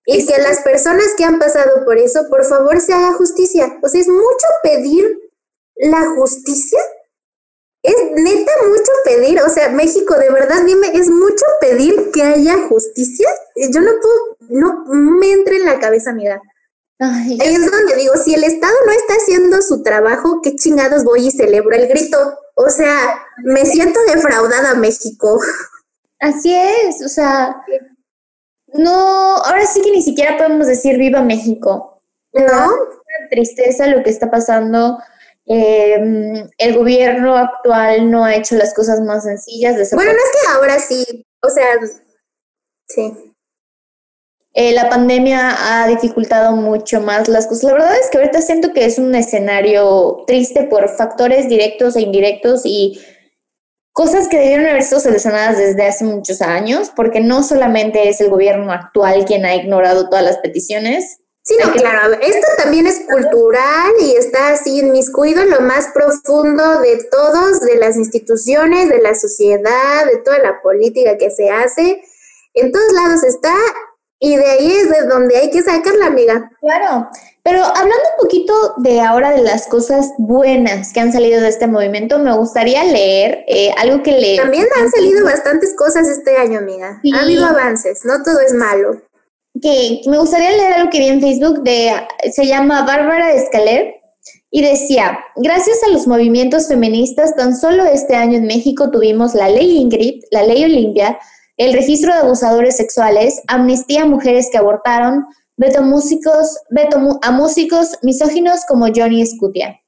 Y 0.07 0.27
que 0.27 0.39
las 0.39 0.61
personas 0.61 1.15
que 1.17 1.25
han 1.25 1.39
pasado 1.39 1.85
por 1.85 1.99
eso, 1.99 2.27
por 2.31 2.45
favor, 2.45 2.81
se 2.81 2.93
haga 2.93 3.13
justicia. 3.13 3.79
O 3.83 3.89
sea, 3.89 4.01
es 4.01 4.09
mucho 4.09 4.47
pedir 4.63 5.31
la 5.77 6.15
justicia. 6.17 6.81
Es 7.83 7.95
neta 8.15 8.53
mucho 8.69 8.93
pedir. 9.05 9.41
O 9.43 9.49
sea, 9.49 9.71
México, 9.71 10.15
de 10.17 10.31
verdad, 10.31 10.63
dime, 10.65 10.89
es 10.95 11.09
mucho 11.09 11.45
pedir 11.61 12.11
que 12.13 12.23
haya 12.23 12.69
justicia. 12.69 13.29
Yo 13.73 13.81
no 13.81 13.93
puedo, 14.01 14.37
no 14.51 14.85
me 14.87 15.33
entra 15.33 15.55
en 15.55 15.65
la 15.65 15.79
cabeza, 15.79 16.11
amiga. 16.11 16.41
Ahí 16.99 17.39
es 17.41 17.71
donde 17.71 17.97
digo, 17.97 18.15
si 18.23 18.35
el 18.35 18.45
Estado 18.45 18.75
no 18.85 18.93
está 18.93 19.15
haciendo 19.15 19.63
su 19.63 19.83
trabajo, 19.83 20.41
¿qué 20.43 20.55
chingados 20.55 21.03
voy 21.03 21.29
y 21.29 21.31
celebro 21.31 21.75
el 21.75 21.89
grito? 21.89 22.39
O 22.55 22.69
sea, 22.69 23.25
me 23.43 23.65
siento 23.65 23.99
defraudada 24.07 24.75
México. 24.75 25.41
Así 26.19 26.55
es, 26.55 27.03
o 27.03 27.09
sea, 27.09 27.57
no, 28.75 29.37
ahora 29.37 29.65
sí 29.67 29.81
que 29.81 29.93
ni 29.93 30.03
siquiera 30.03 30.37
podemos 30.37 30.67
decir 30.67 30.99
viva 30.99 31.23
México. 31.23 32.03
No. 32.35 32.43
Una 32.45 33.29
tristeza 33.31 33.87
lo 33.87 34.03
que 34.03 34.11
está 34.11 34.31
pasando. 34.31 34.99
Em, 35.53 36.49
el 36.59 36.77
gobierno 36.77 37.37
actual 37.37 38.09
no 38.09 38.25
ha 38.25 38.37
hecho 38.37 38.55
las 38.55 38.73
cosas 38.73 39.01
más 39.01 39.25
sencillas. 39.25 39.77
De 39.77 39.97
bueno, 39.97 40.13
no 40.13 40.19
es 40.19 40.31
que 40.31 40.49
ahora 40.53 40.79
sí, 40.79 41.27
o 41.43 41.49
sea, 41.49 41.67
sí. 42.87 43.35
Eh, 44.53 44.73
la 44.73 44.89
pandemia 44.89 45.83
ha 45.83 45.89
dificultado 45.89 46.55
mucho 46.55 47.01
más 47.01 47.27
las 47.27 47.49
cosas. 47.49 47.65
La 47.65 47.73
verdad 47.73 47.99
es 47.99 48.11
que 48.11 48.19
ahorita 48.19 48.41
siento 48.43 48.73
que 48.73 48.85
es 48.85 49.01
un 49.01 49.13
escenario 49.17 50.23
triste 50.25 50.63
por 50.63 50.89
factores 50.89 51.49
directos 51.49 51.97
e 51.97 52.03
indirectos 52.03 52.63
y 52.65 53.01
cosas 53.93 54.29
que 54.29 54.39
debieron 54.39 54.67
haber 54.67 54.85
sido 54.85 55.01
solucionadas 55.01 55.59
desde 55.59 55.85
hace 55.85 56.05
muchos 56.05 56.43
años, 56.43 56.93
porque 56.95 57.19
no 57.19 57.43
solamente 57.43 58.09
es 58.09 58.21
el 58.21 58.31
gobierno 58.31 58.71
actual 58.71 59.25
quien 59.25 59.45
ha 59.45 59.57
ignorado 59.57 60.09
todas 60.09 60.25
las 60.25 60.39
peticiones. 60.39 61.19
Sí, 61.51 61.57
no, 61.65 61.73
claro, 61.73 62.13
esto 62.23 62.47
también 62.59 62.87
es 62.87 63.01
cultural 63.11 63.91
y 64.01 64.15
está 64.15 64.51
así 64.51 64.79
inmiscuido 64.79 65.43
en 65.43 65.51
lo 65.51 65.61
más 65.63 65.89
profundo 65.93 66.79
de 66.79 67.09
todos, 67.11 67.61
de 67.63 67.75
las 67.75 67.97
instituciones, 67.97 68.89
de 68.89 69.01
la 69.01 69.17
sociedad, 69.17 70.07
de 70.07 70.19
toda 70.19 70.39
la 70.39 70.63
política 70.63 71.19
que 71.19 71.29
se 71.33 71.51
hace. 71.51 72.05
En 72.55 72.71
todos 72.71 72.93
lados 72.93 73.25
está 73.25 73.53
y 74.21 74.37
de 74.37 74.47
ahí 74.47 74.71
es 74.71 74.91
de 74.91 75.09
donde 75.09 75.39
hay 75.39 75.51
que 75.51 75.61
sacarla, 75.63 76.07
amiga. 76.07 76.53
Claro, 76.61 77.09
pero 77.43 77.65
hablando 77.65 78.05
un 78.17 78.23
poquito 78.23 78.75
de 78.77 79.01
ahora 79.01 79.33
de 79.33 79.43
las 79.43 79.67
cosas 79.67 80.13
buenas 80.19 80.93
que 80.93 81.01
han 81.01 81.13
salido 81.13 81.41
de 81.41 81.49
este 81.49 81.67
movimiento, 81.67 82.21
me 82.21 82.37
gustaría 82.37 82.85
leer 82.85 83.45
eh, 83.49 83.73
algo 83.77 84.05
que 84.05 84.13
le... 84.13 84.37
También 84.37 84.69
han 84.81 84.89
salido 84.89 85.25
bastantes 85.25 85.75
cosas 85.75 86.07
este 86.07 86.37
año, 86.37 86.61
amiga. 86.61 87.01
Ha 87.13 87.23
habido 87.23 87.45
avances, 87.45 88.05
no 88.05 88.23
todo 88.23 88.39
es 88.39 88.55
malo. 88.55 89.03
Que 89.61 90.03
me 90.07 90.19
gustaría 90.19 90.51
leer 90.51 90.73
algo 90.75 90.91
que 90.91 90.99
vi 90.99 91.09
en 91.09 91.21
Facebook 91.21 91.63
de, 91.63 91.93
se 92.33 92.47
llama 92.47 92.83
Bárbara 92.83 93.33
Escaler, 93.33 94.01
y 94.51 94.63
decía, 94.63 95.19
gracias 95.37 95.79
a 95.85 95.91
los 95.91 96.09
movimientos 96.09 96.67
feministas, 96.67 97.37
tan 97.37 97.57
solo 97.57 97.85
este 97.85 98.17
año 98.17 98.37
en 98.37 98.47
México 98.47 98.91
tuvimos 98.91 99.35
la 99.35 99.49
ley 99.49 99.77
Ingrid, 99.77 100.25
la 100.33 100.43
ley 100.43 100.65
Olimpia, 100.65 101.19
el 101.57 101.73
registro 101.73 102.13
de 102.13 102.21
abusadores 102.21 102.77
sexuales, 102.77 103.41
amnistía 103.47 104.03
a 104.03 104.07
mujeres 104.07 104.49
que 104.51 104.59
abortaron, 104.59 105.27
veto, 105.57 105.83
músicos, 105.83 106.59
veto 106.71 106.99
a 107.23 107.31
músicos 107.31 107.99
misóginos 108.03 108.65
como 108.67 108.87
Johnny 108.95 109.25
Scutia. 109.25 109.81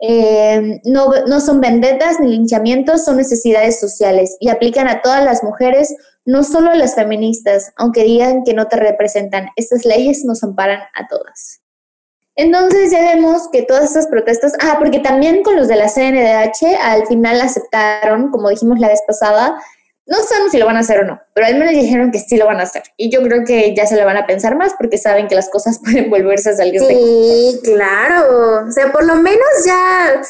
Eh, 0.00 0.80
no, 0.84 1.10
no 1.26 1.40
son 1.40 1.60
vendetas 1.60 2.20
ni 2.20 2.28
linchamientos, 2.28 3.04
son 3.04 3.16
necesidades 3.16 3.80
sociales 3.80 4.36
y 4.38 4.48
aplican 4.48 4.86
a 4.86 5.00
todas 5.00 5.24
las 5.24 5.42
mujeres, 5.42 5.94
no 6.28 6.44
solo 6.44 6.70
a 6.70 6.74
las 6.74 6.94
feministas, 6.94 7.72
aunque 7.76 8.04
digan 8.04 8.44
que 8.44 8.52
no 8.52 8.68
te 8.68 8.76
representan, 8.76 9.48
estas 9.56 9.86
leyes 9.86 10.26
nos 10.26 10.44
amparan 10.44 10.80
a 10.94 11.08
todas. 11.08 11.62
Entonces 12.36 12.90
ya 12.90 13.00
vemos 13.00 13.48
que 13.50 13.62
todas 13.62 13.84
estas 13.84 14.08
protestas, 14.08 14.52
ah, 14.60 14.76
porque 14.78 14.98
también 14.98 15.42
con 15.42 15.56
los 15.56 15.68
de 15.68 15.76
la 15.76 15.88
CNDH 15.88 16.76
al 16.82 17.06
final 17.06 17.40
aceptaron, 17.40 18.30
como 18.30 18.50
dijimos 18.50 18.78
la 18.78 18.88
vez 18.88 19.00
pasada, 19.06 19.58
no 20.04 20.18
sabemos 20.18 20.52
si 20.52 20.58
lo 20.58 20.66
van 20.66 20.76
a 20.76 20.80
hacer 20.80 21.00
o 21.00 21.04
no, 21.04 21.18
pero 21.32 21.46
al 21.46 21.56
menos 21.56 21.72
dijeron 21.72 22.10
que 22.10 22.18
sí 22.18 22.36
lo 22.36 22.44
van 22.44 22.60
a 22.60 22.64
hacer. 22.64 22.82
Y 22.98 23.10
yo 23.10 23.22
creo 23.22 23.46
que 23.46 23.74
ya 23.74 23.86
se 23.86 23.96
lo 23.96 24.04
van 24.04 24.18
a 24.18 24.26
pensar 24.26 24.54
más 24.54 24.74
porque 24.78 24.98
saben 24.98 25.28
que 25.28 25.34
las 25.34 25.48
cosas 25.48 25.80
pueden 25.82 26.10
volverse 26.10 26.50
a 26.50 26.56
salir 26.56 26.78
sí, 26.78 27.58
claro. 27.64 28.66
O 28.68 28.70
sea, 28.70 28.92
por 28.92 29.06
lo 29.06 29.14
menos 29.14 29.48
ya 29.64 30.20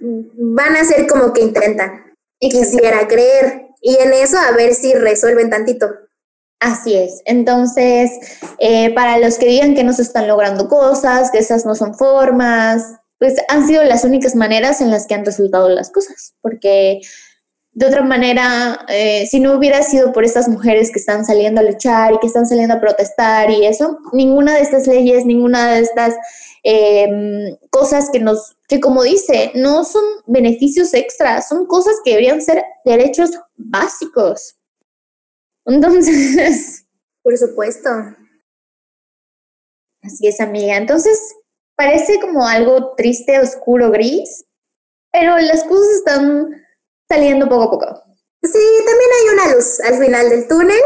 van 0.00 0.76
a 0.76 0.84
ser 0.84 1.06
como 1.06 1.34
que 1.34 1.42
intentan. 1.42 2.16
Y 2.40 2.48
quisiera 2.48 3.06
creer. 3.06 3.65
Y 3.88 3.96
en 4.00 4.12
eso 4.12 4.36
a 4.36 4.50
ver 4.50 4.74
si 4.74 4.94
resuelven 4.94 5.48
tantito. 5.48 5.88
Así 6.58 6.96
es. 6.96 7.22
Entonces, 7.24 8.10
eh, 8.58 8.92
para 8.92 9.16
los 9.18 9.38
que 9.38 9.46
digan 9.46 9.76
que 9.76 9.84
no 9.84 9.92
se 9.92 10.02
están 10.02 10.26
logrando 10.26 10.68
cosas, 10.68 11.30
que 11.30 11.38
esas 11.38 11.64
no 11.64 11.76
son 11.76 11.94
formas, 11.94 12.82
pues 13.20 13.36
han 13.46 13.64
sido 13.64 13.84
las 13.84 14.02
únicas 14.04 14.34
maneras 14.34 14.80
en 14.80 14.90
las 14.90 15.06
que 15.06 15.14
han 15.14 15.24
resultado 15.24 15.68
las 15.68 15.92
cosas, 15.92 16.34
porque 16.40 17.00
de 17.76 17.84
otra 17.84 18.02
manera, 18.02 18.86
eh, 18.88 19.26
si 19.26 19.38
no 19.38 19.52
hubiera 19.52 19.82
sido 19.82 20.10
por 20.10 20.24
estas 20.24 20.48
mujeres 20.48 20.90
que 20.90 20.98
están 20.98 21.26
saliendo 21.26 21.60
a 21.60 21.64
luchar 21.64 22.14
y 22.14 22.18
que 22.18 22.26
están 22.26 22.46
saliendo 22.46 22.74
a 22.74 22.80
protestar 22.80 23.50
y 23.50 23.66
eso, 23.66 23.98
ninguna 24.14 24.54
de 24.54 24.62
estas 24.62 24.86
leyes, 24.86 25.26
ninguna 25.26 25.74
de 25.74 25.80
estas 25.80 26.14
em, 26.62 27.54
cosas 27.68 28.08
que 28.10 28.18
nos, 28.18 28.56
que 28.66 28.80
como 28.80 29.02
dice, 29.02 29.52
no 29.56 29.84
son 29.84 30.02
beneficios 30.24 30.94
extras, 30.94 31.48
son 31.48 31.66
cosas 31.66 31.96
que 32.02 32.12
deberían 32.12 32.40
ser 32.40 32.64
derechos 32.86 33.32
básicos. 33.56 34.56
Entonces. 35.66 36.86
Por 37.22 37.36
supuesto. 37.36 37.90
Así 40.02 40.28
es, 40.28 40.40
amiga. 40.40 40.78
Entonces, 40.78 41.20
parece 41.76 42.20
como 42.20 42.46
algo 42.46 42.94
triste, 42.96 43.38
oscuro, 43.38 43.90
gris, 43.90 44.46
pero 45.12 45.36
las 45.36 45.62
cosas 45.64 45.88
están 45.96 46.65
saliendo 47.08 47.48
poco 47.48 47.64
a 47.64 47.70
poco. 47.70 48.02
Sí, 48.42 48.58
también 48.84 49.10
hay 49.18 49.34
una 49.34 49.54
luz 49.54 49.80
al 49.80 49.98
final 49.98 50.30
del 50.30 50.48
túnel. 50.48 50.80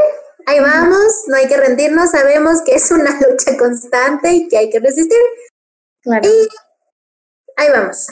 Ahí 0.47 0.61
vamos, 0.61 1.13
no 1.27 1.37
hay 1.37 1.47
que 1.47 1.57
rendirnos, 1.57 2.11
sabemos 2.11 2.63
que 2.65 2.75
es 2.75 2.91
una 2.91 3.19
lucha 3.29 3.57
constante 3.59 4.33
y 4.33 4.49
que 4.49 4.59
hay 4.59 4.71
que 4.71 4.81
resistir. 4.81 5.19
Claro. 6.03 6.29
Y 6.29 6.49
ahí 7.57 7.69
vamos. 7.73 8.09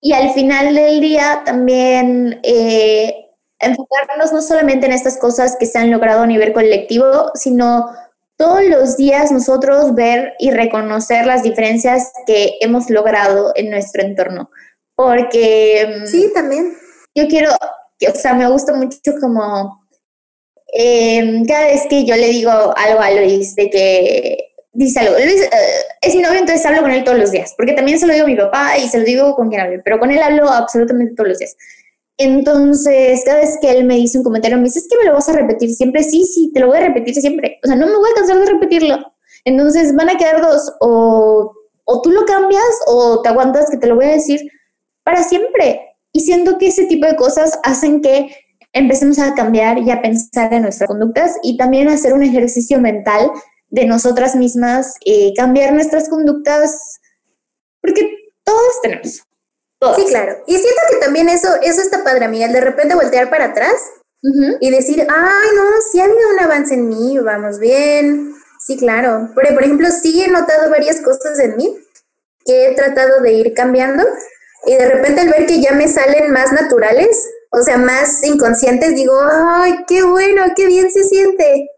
Y 0.00 0.12
al 0.12 0.32
final 0.32 0.74
del 0.74 1.00
día 1.00 1.42
también 1.44 2.40
eh, 2.42 3.30
enfocarnos 3.58 4.32
no 4.32 4.42
solamente 4.42 4.86
en 4.86 4.92
estas 4.92 5.16
cosas 5.16 5.56
que 5.58 5.66
se 5.66 5.78
han 5.78 5.90
logrado 5.90 6.22
a 6.22 6.26
nivel 6.26 6.52
colectivo, 6.52 7.30
sino 7.34 7.90
todos 8.36 8.64
los 8.64 8.96
días 8.96 9.30
nosotros 9.30 9.94
ver 9.94 10.34
y 10.40 10.50
reconocer 10.50 11.26
las 11.26 11.44
diferencias 11.44 12.12
que 12.26 12.58
hemos 12.60 12.90
logrado 12.90 13.52
en 13.54 13.70
nuestro 13.70 14.02
entorno. 14.02 14.50
Porque... 14.96 16.00
Mm, 16.02 16.06
sí, 16.06 16.32
también. 16.34 16.76
Yo 17.14 17.28
quiero, 17.28 17.50
o 17.52 18.14
sea, 18.14 18.34
me 18.34 18.48
gusta 18.48 18.74
mucho 18.74 19.12
como... 19.20 19.80
Em, 20.74 21.44
cada 21.44 21.66
vez 21.66 21.82
que 21.88 22.06
yo 22.06 22.16
le 22.16 22.28
digo 22.28 22.50
algo 22.50 23.00
a 23.00 23.10
Luis 23.10 23.54
de 23.54 23.68
que 23.68 24.52
dice 24.72 25.00
algo. 25.00 25.14
Luis 25.18 25.42
eh, 25.42 25.48
es 26.00 26.14
mi 26.14 26.22
novio, 26.22 26.38
entonces 26.38 26.64
hablo 26.64 26.82
con 26.82 26.90
él 26.90 27.04
todos 27.04 27.18
los 27.18 27.30
días, 27.30 27.54
porque 27.56 27.74
también 27.74 27.98
se 27.98 28.06
lo 28.06 28.14
digo 28.14 28.24
a 28.24 28.28
mi 28.28 28.36
papá 28.36 28.78
y 28.78 28.88
se 28.88 28.98
lo 28.98 29.04
digo 29.04 29.34
con 29.34 29.48
quien 29.48 29.60
hable, 29.60 29.80
pero 29.80 29.98
con 29.98 30.10
él 30.10 30.22
hablo 30.22 30.48
absolutamente 30.48 31.14
todos 31.14 31.28
los 31.28 31.38
días. 31.38 31.56
Entonces, 32.18 33.22
cada 33.24 33.40
vez 33.40 33.58
que 33.60 33.70
él 33.70 33.84
me 33.84 33.96
dice 33.96 34.18
un 34.18 34.24
comentario, 34.24 34.56
me 34.56 34.64
dice, 34.64 34.78
es 34.78 34.88
que 34.88 34.96
me 34.96 35.04
lo 35.04 35.14
vas 35.14 35.28
a 35.28 35.32
repetir 35.32 35.74
siempre. 35.74 36.04
Sí, 36.04 36.24
sí, 36.24 36.52
te 36.52 36.60
lo 36.60 36.68
voy 36.68 36.78
a 36.78 36.82
repetir 36.82 37.14
siempre. 37.16 37.58
O 37.64 37.66
sea, 37.66 37.74
no 37.74 37.86
me 37.86 37.96
voy 37.96 38.10
a 38.10 38.14
cansar 38.14 38.38
de 38.38 38.46
repetirlo. 38.46 39.12
Entonces, 39.44 39.94
van 39.96 40.10
a 40.10 40.16
quedar 40.16 40.40
dos. 40.40 40.72
O, 40.80 41.52
o 41.84 42.02
tú 42.02 42.10
lo 42.10 42.24
cambias 42.24 42.62
o 42.86 43.22
te 43.22 43.28
aguantas 43.28 43.70
que 43.70 43.78
te 43.78 43.86
lo 43.86 43.96
voy 43.96 44.04
a 44.04 44.12
decir 44.12 44.40
para 45.02 45.22
siempre. 45.24 45.91
Y 46.12 46.20
siento 46.20 46.58
que 46.58 46.68
ese 46.68 46.84
tipo 46.84 47.06
de 47.06 47.16
cosas 47.16 47.58
hacen 47.62 48.00
que 48.02 48.34
empecemos 48.72 49.18
a 49.18 49.34
cambiar 49.34 49.78
y 49.78 49.90
a 49.90 50.02
pensar 50.02 50.52
en 50.52 50.62
nuestras 50.62 50.88
conductas 50.88 51.36
y 51.42 51.56
también 51.56 51.88
hacer 51.88 52.12
un 52.12 52.22
ejercicio 52.22 52.80
mental 52.80 53.30
de 53.68 53.86
nosotras 53.86 54.36
mismas, 54.36 54.94
eh, 55.04 55.32
cambiar 55.36 55.72
nuestras 55.72 56.08
conductas, 56.08 57.00
porque 57.80 58.14
todos 58.44 58.80
tenemos 58.82 59.22
Sí, 59.96 60.04
claro. 60.06 60.36
Y 60.46 60.56
siento 60.56 60.80
que 60.90 60.96
también 60.98 61.28
eso, 61.28 61.48
eso 61.60 61.82
está 61.82 62.04
padre, 62.04 62.24
amiga, 62.24 62.46
de 62.48 62.60
repente 62.60 62.94
voltear 62.94 63.30
para 63.30 63.46
atrás 63.46 63.74
y 64.60 64.70
decir, 64.70 65.04
ay, 65.08 65.48
no, 65.56 65.62
sí 65.90 66.00
ha 66.00 66.04
habido 66.04 66.30
un 66.32 66.38
avance 66.38 66.74
en 66.74 66.88
mí, 66.88 67.18
vamos 67.18 67.58
bien. 67.58 68.34
Sí, 68.64 68.76
claro. 68.76 69.30
Pero, 69.34 69.54
por 69.54 69.64
ejemplo, 69.64 69.88
sí 69.90 70.22
he 70.22 70.28
notado 70.28 70.70
varias 70.70 71.00
cosas 71.00 71.36
en 71.40 71.56
mí 71.56 71.76
que 72.44 72.66
he 72.66 72.74
tratado 72.76 73.20
de 73.22 73.32
ir 73.32 73.54
cambiando 73.54 74.04
y 74.66 74.74
de 74.74 74.88
repente 74.88 75.22
al 75.22 75.28
ver 75.28 75.46
que 75.46 75.60
ya 75.60 75.72
me 75.72 75.88
salen 75.88 76.30
más 76.32 76.52
naturales, 76.52 77.28
o 77.50 77.62
sea, 77.62 77.78
más 77.78 78.22
inconscientes, 78.24 78.94
digo, 78.94 79.14
ay, 79.20 79.84
qué 79.86 80.02
bueno, 80.02 80.44
qué 80.56 80.66
bien 80.66 80.90
se 80.90 81.04
siente. 81.04 81.68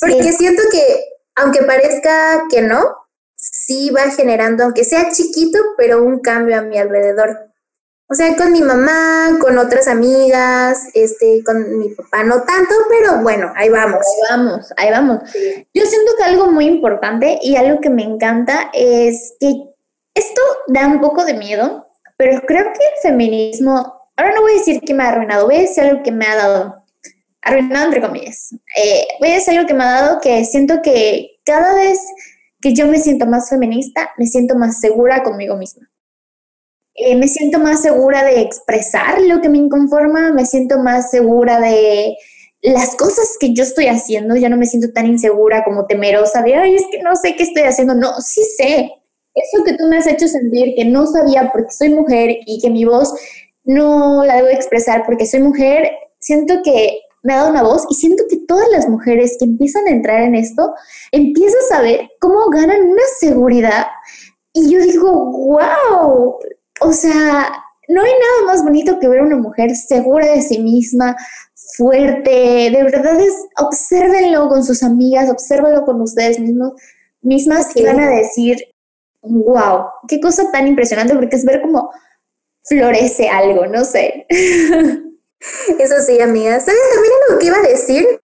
Porque 0.00 0.32
siento 0.32 0.62
que, 0.70 1.04
aunque 1.34 1.62
parezca 1.62 2.44
que 2.50 2.62
no, 2.62 2.96
sí 3.34 3.90
va 3.90 4.10
generando, 4.10 4.64
aunque 4.64 4.84
sea 4.84 5.10
chiquito, 5.10 5.58
pero 5.76 6.02
un 6.02 6.20
cambio 6.20 6.58
a 6.58 6.62
mi 6.62 6.78
alrededor. 6.78 7.50
O 8.08 8.14
sea, 8.14 8.36
con 8.36 8.52
mi 8.52 8.62
mamá, 8.62 9.36
con 9.40 9.58
otras 9.58 9.88
amigas, 9.88 10.78
este, 10.94 11.42
con 11.44 11.78
mi 11.78 11.88
papá, 11.88 12.22
no 12.22 12.42
tanto, 12.42 12.74
pero 12.88 13.20
bueno, 13.20 13.52
ahí 13.56 13.68
vamos. 13.68 13.98
Ahí 13.98 14.36
vamos, 14.36 14.72
ahí 14.76 14.90
vamos. 14.90 15.32
Yo 15.74 15.84
siento 15.84 16.12
que 16.16 16.22
algo 16.22 16.46
muy 16.52 16.66
importante 16.66 17.38
y 17.42 17.56
algo 17.56 17.80
que 17.80 17.90
me 17.90 18.04
encanta 18.04 18.70
es 18.72 19.34
que 19.40 19.54
esto 20.14 20.40
da 20.68 20.86
un 20.86 21.00
poco 21.00 21.24
de 21.24 21.34
miedo, 21.34 21.85
pero 22.16 22.40
creo 22.46 22.64
que 22.64 22.84
el 22.84 23.02
feminismo, 23.02 24.08
ahora 24.16 24.32
no 24.34 24.42
voy 24.42 24.52
a 24.52 24.58
decir 24.58 24.80
que 24.80 24.94
me 24.94 25.04
ha 25.04 25.08
arruinado, 25.08 25.46
voy 25.46 25.56
a 25.56 25.60
decir 25.60 25.84
algo 25.84 26.02
que 26.02 26.12
me 26.12 26.26
ha 26.26 26.36
dado, 26.36 26.84
arruinado 27.42 27.86
entre 27.86 28.00
comillas. 28.00 28.54
Eh, 28.76 29.06
voy 29.20 29.30
a 29.30 29.34
decir 29.34 29.54
algo 29.56 29.66
que 29.66 29.74
me 29.74 29.84
ha 29.84 30.00
dado 30.00 30.20
que 30.20 30.44
siento 30.44 30.80
que 30.82 31.38
cada 31.44 31.74
vez 31.74 31.98
que 32.60 32.74
yo 32.74 32.86
me 32.86 32.98
siento 32.98 33.26
más 33.26 33.48
feminista, 33.48 34.10
me 34.16 34.26
siento 34.26 34.56
más 34.56 34.80
segura 34.80 35.22
conmigo 35.22 35.56
misma. 35.56 35.88
Eh, 36.94 37.14
me 37.14 37.28
siento 37.28 37.58
más 37.58 37.82
segura 37.82 38.24
de 38.24 38.40
expresar 38.40 39.20
lo 39.20 39.42
que 39.42 39.50
me 39.50 39.58
inconforma, 39.58 40.32
me 40.32 40.46
siento 40.46 40.78
más 40.78 41.10
segura 41.10 41.60
de 41.60 42.16
las 42.62 42.96
cosas 42.96 43.36
que 43.38 43.52
yo 43.52 43.62
estoy 43.62 43.86
haciendo, 43.86 44.34
ya 44.34 44.48
no 44.48 44.56
me 44.56 44.66
siento 44.66 44.90
tan 44.92 45.06
insegura 45.06 45.62
como 45.62 45.86
temerosa 45.86 46.42
de, 46.42 46.54
ay, 46.54 46.74
es 46.74 46.84
que 46.90 47.02
no 47.02 47.14
sé 47.14 47.36
qué 47.36 47.42
estoy 47.42 47.64
haciendo, 47.64 47.94
no, 47.94 48.18
sí 48.20 48.42
sé. 48.56 48.92
Eso 49.36 49.62
que 49.64 49.74
tú 49.74 49.86
me 49.86 49.98
has 49.98 50.06
hecho 50.06 50.26
sentir 50.26 50.74
que 50.74 50.86
no 50.86 51.06
sabía 51.06 51.50
porque 51.52 51.70
soy 51.70 51.90
mujer 51.90 52.38
y 52.46 52.58
que 52.60 52.70
mi 52.70 52.84
voz 52.84 53.12
no 53.64 54.24
la 54.24 54.36
debo 54.36 54.48
expresar 54.48 55.04
porque 55.04 55.26
soy 55.26 55.40
mujer, 55.40 55.90
siento 56.18 56.62
que 56.64 57.00
me 57.22 57.34
ha 57.34 57.38
dado 57.38 57.50
una 57.50 57.62
voz 57.62 57.84
y 57.90 57.94
siento 57.96 58.24
que 58.30 58.38
todas 58.48 58.68
las 58.70 58.88
mujeres 58.88 59.36
que 59.38 59.44
empiezan 59.44 59.86
a 59.86 59.90
entrar 59.90 60.22
en 60.22 60.34
esto, 60.34 60.74
empiezan 61.12 61.60
a 61.60 61.76
saber 61.76 62.10
cómo 62.20 62.46
ganan 62.50 62.82
una 62.82 63.02
seguridad. 63.18 63.86
Y 64.52 64.72
yo 64.72 64.80
digo, 64.80 65.12
wow, 65.12 66.36
o 66.80 66.92
sea, 66.92 67.52
no 67.88 68.02
hay 68.02 68.12
nada 68.12 68.46
más 68.46 68.64
bonito 68.64 68.98
que 68.98 69.08
ver 69.08 69.20
a 69.20 69.24
una 69.24 69.36
mujer 69.36 69.74
segura 69.74 70.26
de 70.32 70.40
sí 70.40 70.60
misma, 70.60 71.16
fuerte, 71.76 72.70
de 72.70 72.82
verdad 72.82 73.20
es, 73.20 73.34
obsérvenlo 73.58 74.48
con 74.48 74.64
sus 74.64 74.82
amigas, 74.82 75.30
obsérvenlo 75.30 75.84
con 75.84 76.00
ustedes 76.00 76.38
mismos, 76.38 76.72
mismas 77.22 77.68
y 77.74 77.84
van 77.84 78.00
a 78.00 78.10
decir, 78.10 78.56
wow, 79.28 79.86
qué 80.08 80.20
cosa 80.20 80.50
tan 80.50 80.66
impresionante, 80.66 81.14
porque 81.14 81.36
es 81.36 81.44
ver 81.44 81.60
cómo 81.62 81.90
florece 82.64 83.28
algo, 83.28 83.66
no 83.66 83.84
sé. 83.84 84.26
Eso 85.78 85.94
sí, 86.04 86.20
amiga. 86.20 86.58
¿Sabes 86.60 86.80
también 86.92 87.12
lo 87.30 87.38
que 87.38 87.46
iba 87.46 87.56
a 87.58 87.62
decir? 87.62 88.20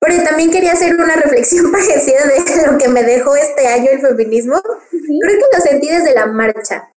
Pero 0.00 0.24
también 0.24 0.50
quería 0.50 0.72
hacer 0.72 0.94
una 0.94 1.14
reflexión 1.14 1.70
parecida 1.72 2.26
de 2.26 2.72
lo 2.72 2.78
que 2.78 2.88
me 2.88 3.02
dejó 3.02 3.36
este 3.36 3.66
año 3.66 3.90
el 3.90 4.00
feminismo. 4.00 4.60
Creo 4.60 5.38
que 5.38 5.56
lo 5.56 5.62
sentí 5.62 5.88
desde 5.88 6.14
la 6.14 6.26
marcha. 6.26 6.92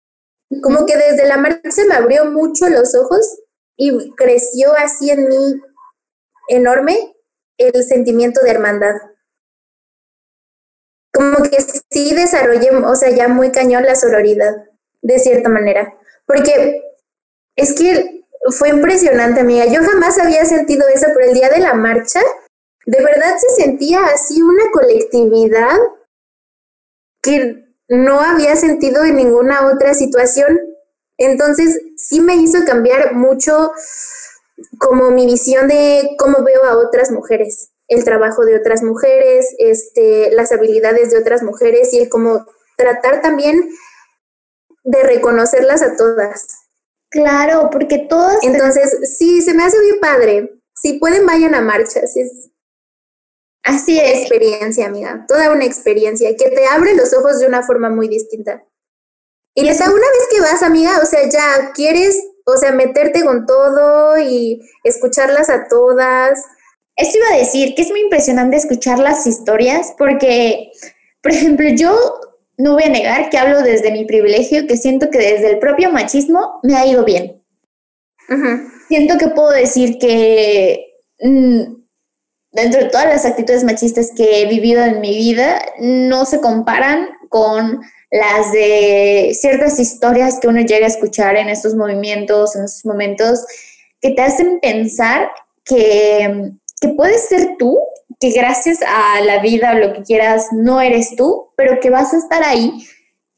Como 0.62 0.86
que 0.86 0.96
desde 0.96 1.26
la 1.26 1.38
marcha 1.38 1.84
me 1.88 1.94
abrió 1.94 2.26
mucho 2.26 2.68
los 2.68 2.94
ojos 2.94 3.40
y 3.76 4.12
creció 4.14 4.74
así 4.76 5.10
en 5.10 5.28
mí 5.28 5.60
enorme 6.48 7.14
el 7.58 7.84
sentimiento 7.84 8.40
de 8.42 8.50
hermandad. 8.50 8.94
Como 11.12 11.42
que 11.42 11.58
sí 11.90 12.14
desarrollé, 12.14 12.70
o 12.70 12.94
sea, 12.94 13.10
ya 13.10 13.28
muy 13.28 13.50
cañón 13.52 13.84
la 13.84 13.94
sororidad, 13.94 14.64
de 15.02 15.18
cierta 15.18 15.48
manera. 15.48 15.94
Porque 16.26 16.82
es 17.56 17.74
que 17.74 18.24
fue 18.50 18.70
impresionante, 18.70 19.40
amiga. 19.40 19.66
Yo 19.66 19.80
jamás 19.82 20.18
había 20.18 20.44
sentido 20.44 20.86
eso, 20.88 21.06
pero 21.14 21.28
el 21.28 21.34
día 21.34 21.50
de 21.50 21.60
la 21.60 21.74
marcha, 21.74 22.20
de 22.86 23.02
verdad 23.02 23.36
se 23.38 23.62
sentía 23.62 24.04
así 24.06 24.42
una 24.42 24.64
colectividad 24.72 25.76
que 27.22 27.62
no 27.88 28.20
había 28.20 28.56
sentido 28.56 29.04
en 29.04 29.16
ninguna 29.16 29.66
otra 29.66 29.94
situación. 29.94 30.58
Entonces, 31.18 31.78
sí 31.96 32.20
me 32.20 32.36
hizo 32.36 32.64
cambiar 32.64 33.14
mucho 33.14 33.72
como 34.78 35.10
mi 35.10 35.26
visión 35.26 35.68
de 35.68 36.16
cómo 36.18 36.42
veo 36.42 36.64
a 36.64 36.76
otras 36.78 37.10
mujeres, 37.10 37.71
el 37.88 38.04
trabajo 38.04 38.44
de 38.44 38.56
otras 38.56 38.82
mujeres, 38.82 39.54
este, 39.58 40.30
las 40.32 40.52
habilidades 40.52 41.10
de 41.10 41.18
otras 41.18 41.42
mujeres 41.42 41.92
y 41.92 41.98
el 41.98 42.08
cómo 42.08 42.46
tratar 42.76 43.20
también 43.20 43.70
de 44.84 45.02
reconocerlas 45.02 45.82
a 45.82 45.96
todas. 45.96 46.46
Claro, 47.10 47.68
porque 47.70 48.06
todas... 48.08 48.42
Entonces, 48.42 49.16
sí, 49.18 49.42
se 49.42 49.54
me 49.54 49.64
hace 49.64 49.78
bien 49.80 50.00
padre. 50.00 50.62
Si 50.74 50.94
pueden, 50.94 51.26
vayan 51.26 51.54
a 51.54 51.60
marchas. 51.60 52.16
Es 52.16 52.50
Así 53.62 53.98
es. 53.98 54.20
experiencia, 54.20 54.86
amiga. 54.86 55.24
Toda 55.28 55.52
una 55.52 55.64
experiencia 55.64 56.34
que 56.36 56.50
te 56.50 56.66
abre 56.66 56.94
los 56.94 57.12
ojos 57.12 57.38
de 57.38 57.46
una 57.46 57.62
forma 57.62 57.90
muy 57.90 58.08
distinta. 58.08 58.64
Y 59.54 59.68
hasta 59.68 59.84
una 59.84 59.94
vez 59.94 60.28
que 60.30 60.40
vas, 60.40 60.62
amiga, 60.62 60.98
o 61.02 61.06
sea, 61.06 61.28
ya 61.28 61.72
quieres, 61.74 62.18
o 62.46 62.56
sea, 62.56 62.72
meterte 62.72 63.22
con 63.22 63.46
todo 63.46 64.18
y 64.18 64.60
escucharlas 64.82 65.50
a 65.50 65.68
todas. 65.68 66.42
Esto 66.96 67.18
iba 67.18 67.34
a 67.34 67.38
decir 67.38 67.74
que 67.74 67.82
es 67.82 67.90
muy 67.90 68.00
impresionante 68.00 68.56
escuchar 68.56 68.98
las 68.98 69.26
historias 69.26 69.94
porque, 69.96 70.70
por 71.22 71.32
ejemplo, 71.32 71.68
yo 71.70 71.96
no 72.58 72.74
voy 72.74 72.84
a 72.84 72.88
negar 72.88 73.30
que 73.30 73.38
hablo 73.38 73.62
desde 73.62 73.92
mi 73.92 74.04
privilegio, 74.04 74.66
que 74.66 74.76
siento 74.76 75.10
que 75.10 75.18
desde 75.18 75.50
el 75.50 75.58
propio 75.58 75.90
machismo 75.90 76.60
me 76.62 76.76
ha 76.76 76.86
ido 76.86 77.04
bien. 77.04 77.42
Siento 78.88 79.18
que 79.18 79.28
puedo 79.28 79.50
decir 79.50 79.98
que 79.98 80.86
mm, 81.20 81.82
dentro 82.52 82.80
de 82.80 82.90
todas 82.90 83.06
las 83.06 83.24
actitudes 83.24 83.64
machistas 83.64 84.12
que 84.14 84.42
he 84.42 84.46
vivido 84.46 84.82
en 84.82 85.00
mi 85.00 85.16
vida, 85.16 85.60
no 85.78 86.24
se 86.24 86.40
comparan 86.40 87.08
con 87.28 87.80
las 88.10 88.52
de 88.52 89.34
ciertas 89.38 89.78
historias 89.80 90.38
que 90.38 90.48
uno 90.48 90.60
llega 90.60 90.86
a 90.86 90.90
escuchar 90.90 91.36
en 91.36 91.48
estos 91.48 91.74
movimientos, 91.74 92.54
en 92.54 92.64
estos 92.64 92.84
momentos, 92.84 93.44
que 94.00 94.10
te 94.10 94.22
hacen 94.22 94.60
pensar 94.60 95.30
que, 95.64 96.52
que 96.82 96.88
puedes 96.90 97.28
ser 97.28 97.56
tú 97.58 97.78
que 98.20 98.30
gracias 98.30 98.78
a 98.86 99.20
la 99.22 99.40
vida 99.40 99.72
o 99.72 99.78
lo 99.78 99.92
que 99.94 100.02
quieras 100.02 100.48
no 100.52 100.80
eres 100.80 101.16
tú, 101.16 101.52
pero 101.56 101.80
que 101.80 101.90
vas 101.90 102.12
a 102.12 102.18
estar 102.18 102.44
ahí. 102.44 102.86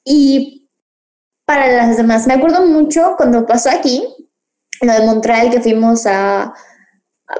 Y 0.04 0.68
para 1.46 1.68
las 1.68 1.96
demás, 1.96 2.26
me 2.26 2.34
acuerdo 2.34 2.66
mucho 2.66 3.14
cuando 3.16 3.46
pasó 3.46 3.70
aquí, 3.70 4.06
lo 4.82 4.92
de 4.92 5.06
Montreal, 5.06 5.50
que 5.50 5.60
fuimos 5.60 6.04
a, 6.06 6.52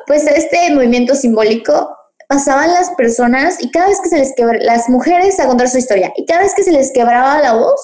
pues, 0.06 0.26
este 0.26 0.72
movimiento 0.74 1.14
simbólico, 1.14 1.94
pasaban 2.28 2.72
las 2.72 2.90
personas 2.92 3.62
y 3.62 3.70
cada 3.70 3.88
vez 3.88 4.00
que 4.00 4.08
se 4.08 4.18
les 4.18 4.32
quebraba, 4.34 4.64
las 4.64 4.88
mujeres 4.88 5.38
a 5.38 5.46
contar 5.46 5.68
su 5.68 5.78
historia, 5.78 6.12
y 6.16 6.24
cada 6.24 6.40
vez 6.40 6.54
que 6.54 6.64
se 6.64 6.72
les 6.72 6.92
quebraba 6.92 7.40
la 7.40 7.54
voz, 7.54 7.80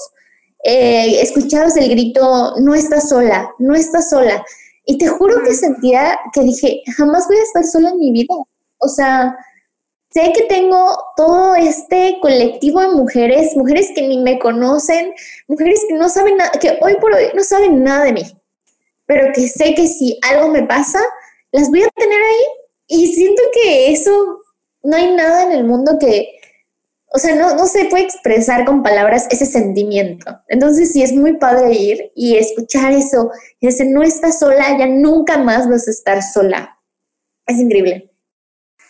eh, 0.64 1.20
escuchabas 1.20 1.76
el 1.76 1.90
grito, 1.90 2.54
no 2.60 2.74
estás 2.74 3.08
sola, 3.08 3.50
no 3.58 3.74
estás 3.74 4.08
sola. 4.10 4.44
Y 4.84 4.98
te 4.98 5.08
juro 5.08 5.42
que 5.44 5.54
sentía 5.54 6.18
que 6.32 6.40
dije, 6.40 6.82
jamás 6.96 7.26
voy 7.28 7.36
a 7.36 7.42
estar 7.42 7.64
sola 7.64 7.90
en 7.90 7.98
mi 7.98 8.12
vida. 8.12 8.34
O 8.78 8.88
sea, 8.88 9.36
sé 10.10 10.32
que 10.34 10.42
tengo 10.42 10.96
todo 11.16 11.54
este 11.54 12.18
colectivo 12.20 12.80
de 12.80 12.88
mujeres, 12.88 13.56
mujeres 13.56 13.90
que 13.94 14.06
ni 14.06 14.18
me 14.18 14.38
conocen, 14.38 15.12
mujeres 15.46 15.84
que 15.88 15.94
no 15.94 16.08
saben 16.08 16.36
nada, 16.36 16.50
que 16.52 16.78
hoy 16.80 16.96
por 17.00 17.14
hoy 17.14 17.26
no 17.34 17.44
saben 17.44 17.84
nada 17.84 18.04
de 18.04 18.12
mí, 18.14 18.22
pero 19.06 19.32
que 19.32 19.48
sé 19.48 19.74
que 19.74 19.86
si 19.86 20.18
algo 20.28 20.48
me 20.48 20.64
pasa, 20.64 21.00
las 21.52 21.68
voy 21.70 21.82
a 21.82 21.88
tener 21.94 22.20
ahí 22.20 22.44
y 22.88 23.06
siento 23.12 23.42
que 23.52 23.92
eso 23.92 24.40
no 24.82 24.96
hay 24.96 25.14
nada 25.14 25.44
en 25.44 25.52
el 25.52 25.64
mundo 25.64 25.96
que, 26.00 26.39
o 27.12 27.18
sea, 27.18 27.34
no, 27.34 27.54
no 27.54 27.66
se 27.66 27.86
puede 27.86 28.04
expresar 28.04 28.64
con 28.64 28.82
palabras 28.82 29.26
ese 29.30 29.46
sentimiento. 29.46 30.40
Entonces 30.48 30.92
sí 30.92 31.02
es 31.02 31.12
muy 31.12 31.36
padre 31.38 31.72
ir 31.72 32.12
y 32.14 32.36
escuchar 32.36 32.92
eso, 32.92 33.30
ese 33.60 33.84
no 33.86 34.02
estás 34.02 34.38
sola, 34.38 34.78
ya 34.78 34.86
nunca 34.86 35.38
más 35.38 35.68
vas 35.68 35.88
a 35.88 35.90
estar 35.90 36.22
sola. 36.22 36.78
Es 37.46 37.58
increíble. 37.58 38.12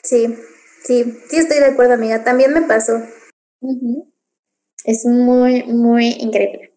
Sí, 0.02 0.36
Sí, 0.84 1.04
sí 1.28 1.36
estoy 1.36 1.58
de 1.58 1.66
acuerdo, 1.66 1.94
amiga. 1.94 2.24
También 2.24 2.52
me 2.52 2.62
pasó. 2.62 3.00
Es 4.84 5.04
muy, 5.04 5.64
muy 5.64 6.08
increíble. 6.18 6.69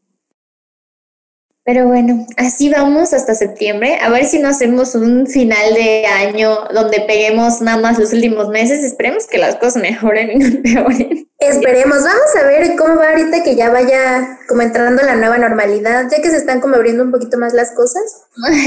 Pero 1.65 1.87
bueno, 1.87 2.27
así 2.35 2.69
vamos 2.69 3.13
hasta 3.13 3.35
septiembre. 3.35 3.97
A 4.01 4.09
ver 4.09 4.25
si 4.25 4.39
no 4.39 4.49
hacemos 4.49 4.95
un 4.95 5.27
final 5.27 5.73
de 5.73 6.05
año 6.05 6.57
donde 6.73 6.99
peguemos 7.07 7.61
nada 7.61 7.77
más 7.77 7.97
los 7.97 8.11
últimos 8.11 8.49
meses. 8.49 8.83
Esperemos 8.83 9.27
que 9.27 9.37
las 9.37 9.55
cosas 9.55 9.81
mejoren 9.81 10.31
y 10.31 10.35
no 10.35 10.45
empeoren. 10.47 11.29
Esperemos. 11.39 12.03
Vamos 12.03 12.35
a 12.37 12.43
ver 12.47 12.75
cómo 12.75 12.97
va 12.97 13.11
ahorita 13.11 13.43
que 13.43 13.55
ya 13.55 13.69
vaya 13.69 14.39
como 14.49 14.61
entrando 14.61 15.03
la 15.03 15.15
nueva 15.15 15.37
normalidad, 15.37 16.09
ya 16.11 16.21
que 16.21 16.29
se 16.29 16.37
están 16.37 16.59
como 16.59 16.75
abriendo 16.75 17.03
un 17.03 17.11
poquito 17.11 17.37
más 17.37 17.53
las 17.53 17.71
cosas. 17.71 18.03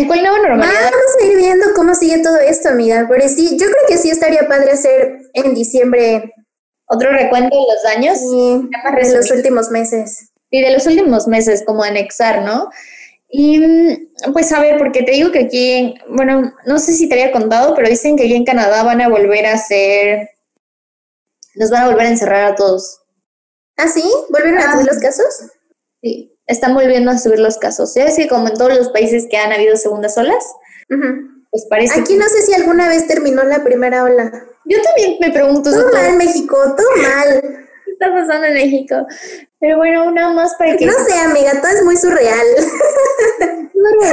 ¿Cuál 0.07 0.23
nueva 0.23 0.39
normalidad? 0.39 0.91
Vamos 0.91 1.17
a 1.21 1.27
ir 1.27 1.37
viendo 1.37 1.67
cómo 1.75 1.95
sigue 1.95 2.23
todo 2.23 2.39
esto, 2.39 2.71
amiga. 2.71 3.07
Pero 3.11 3.29
sí, 3.29 3.59
yo 3.59 3.67
creo 3.67 3.89
que 3.89 3.99
sí 3.99 4.09
estaría 4.09 4.49
padre 4.49 4.73
hacer 4.73 5.19
en 5.35 5.55
diciembre. 5.55 6.33
¿Otro 6.89 7.11
recuento 7.11 7.55
de 7.55 7.75
los 7.75 7.95
años? 7.95 8.19
Sí, 8.19 8.71
de 9.03 9.17
los 9.17 9.31
últimos 9.31 9.71
meses. 9.71 10.31
Y 10.51 10.63
de 10.63 10.73
los 10.73 10.87
últimos 10.87 11.27
meses, 11.27 11.65
como 11.67 11.83
anexar, 11.83 12.43
¿no? 12.43 12.71
Y 13.29 13.59
mm, 13.59 14.33
pues 14.33 14.53
a 14.53 14.61
ver, 14.61 14.79
porque 14.79 15.03
te 15.03 15.13
digo 15.13 15.33
que 15.33 15.41
aquí, 15.41 15.95
bueno, 16.09 16.55
no 16.67 16.79
sé 16.79 16.93
si 16.93 17.09
te 17.09 17.15
había 17.15 17.33
contado, 17.33 17.75
pero 17.75 17.89
dicen 17.89 18.17
que 18.17 18.25
aquí 18.25 18.35
en 18.35 18.45
Canadá 18.45 18.83
van 18.83 19.01
a 19.01 19.09
volver 19.09 19.47
a 19.47 19.55
hacer, 19.55 20.31
nos 21.57 21.71
van 21.71 21.85
a 21.85 21.89
volver 21.89 22.07
a 22.07 22.11
encerrar 22.11 22.53
a 22.53 22.55
todos. 22.55 23.03
¿Ah, 23.77 23.89
sí? 23.89 24.03
¿Volvieron 24.31 24.59
a 24.59 24.73
subir 24.73 24.87
los 24.87 24.99
casos? 24.99 25.27
Sí, 26.03 26.39
están 26.47 26.75
volviendo 26.75 27.11
a 27.11 27.19
subir 27.19 27.41
los 27.41 27.59
casos. 27.59 27.95
Ya 27.95 28.05
es 28.05 28.17
que 28.17 28.29
como 28.29 28.49
en 28.49 28.55
todos 28.55 28.75
los 28.75 28.89
países 28.91 29.27
que 29.29 29.37
han 29.37 29.53
habido 29.53 29.77
segundas 29.77 30.17
olas, 30.17 30.45
pues 31.51 31.67
parece... 31.69 32.01
Aquí 32.01 32.15
no 32.15 32.27
sé 32.29 32.43
si 32.43 32.55
alguna 32.55 32.89
vez 32.89 33.07
terminó 33.07 33.43
la 33.43 33.65
primera 33.65 34.05
ola. 34.05 34.33
Yo 34.65 34.81
también 34.83 35.17
me 35.21 35.31
pregunto. 35.31 35.71
Todo 35.71 35.93
mal, 35.93 36.17
México, 36.17 36.57
todo 36.77 36.89
mal 37.03 37.67
está 37.99 38.13
pasando 38.13 38.47
en 38.47 38.55
México. 38.55 39.07
Pero 39.59 39.79
bueno, 39.79 40.11
nada 40.11 40.33
más 40.33 40.55
para 40.59 40.77
que... 40.77 40.87
No 40.87 40.93
sé, 40.93 41.19
amiga, 41.19 41.61
todo 41.61 41.71
es 41.71 41.83
muy 41.83 41.97
surreal. 41.97 42.47
Nunca 43.75 44.09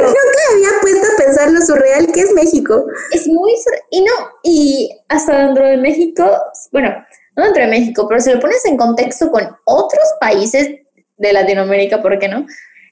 había 0.52 0.69
puesto 0.82 1.08
a 1.08 1.24
pensar 1.24 1.52
lo 1.52 1.62
surreal 1.62 2.12
que 2.12 2.22
es 2.22 2.34
México. 2.34 2.86
Es 3.12 3.28
muy... 3.28 3.54
Y 3.91 4.02
no, 4.02 4.12
y 4.43 4.89
hasta 5.10 5.46
dentro 5.46 5.65
de 5.65 5.78
México, 5.78 6.26
bueno, 6.72 6.93
no 7.36 7.43
dentro 7.43 7.63
de 7.63 7.69
México, 7.69 8.08
pero 8.08 8.22
si 8.22 8.32
lo 8.32 8.39
pones 8.39 8.63
en 8.65 8.78
contexto 8.78 9.32
con 9.32 9.43
otros 9.65 10.06
países 10.19 10.69
de 11.17 11.34
Latinoamérica, 11.34 12.02
¿por 12.02 12.17
qué 12.19 12.28
no? 12.28 12.46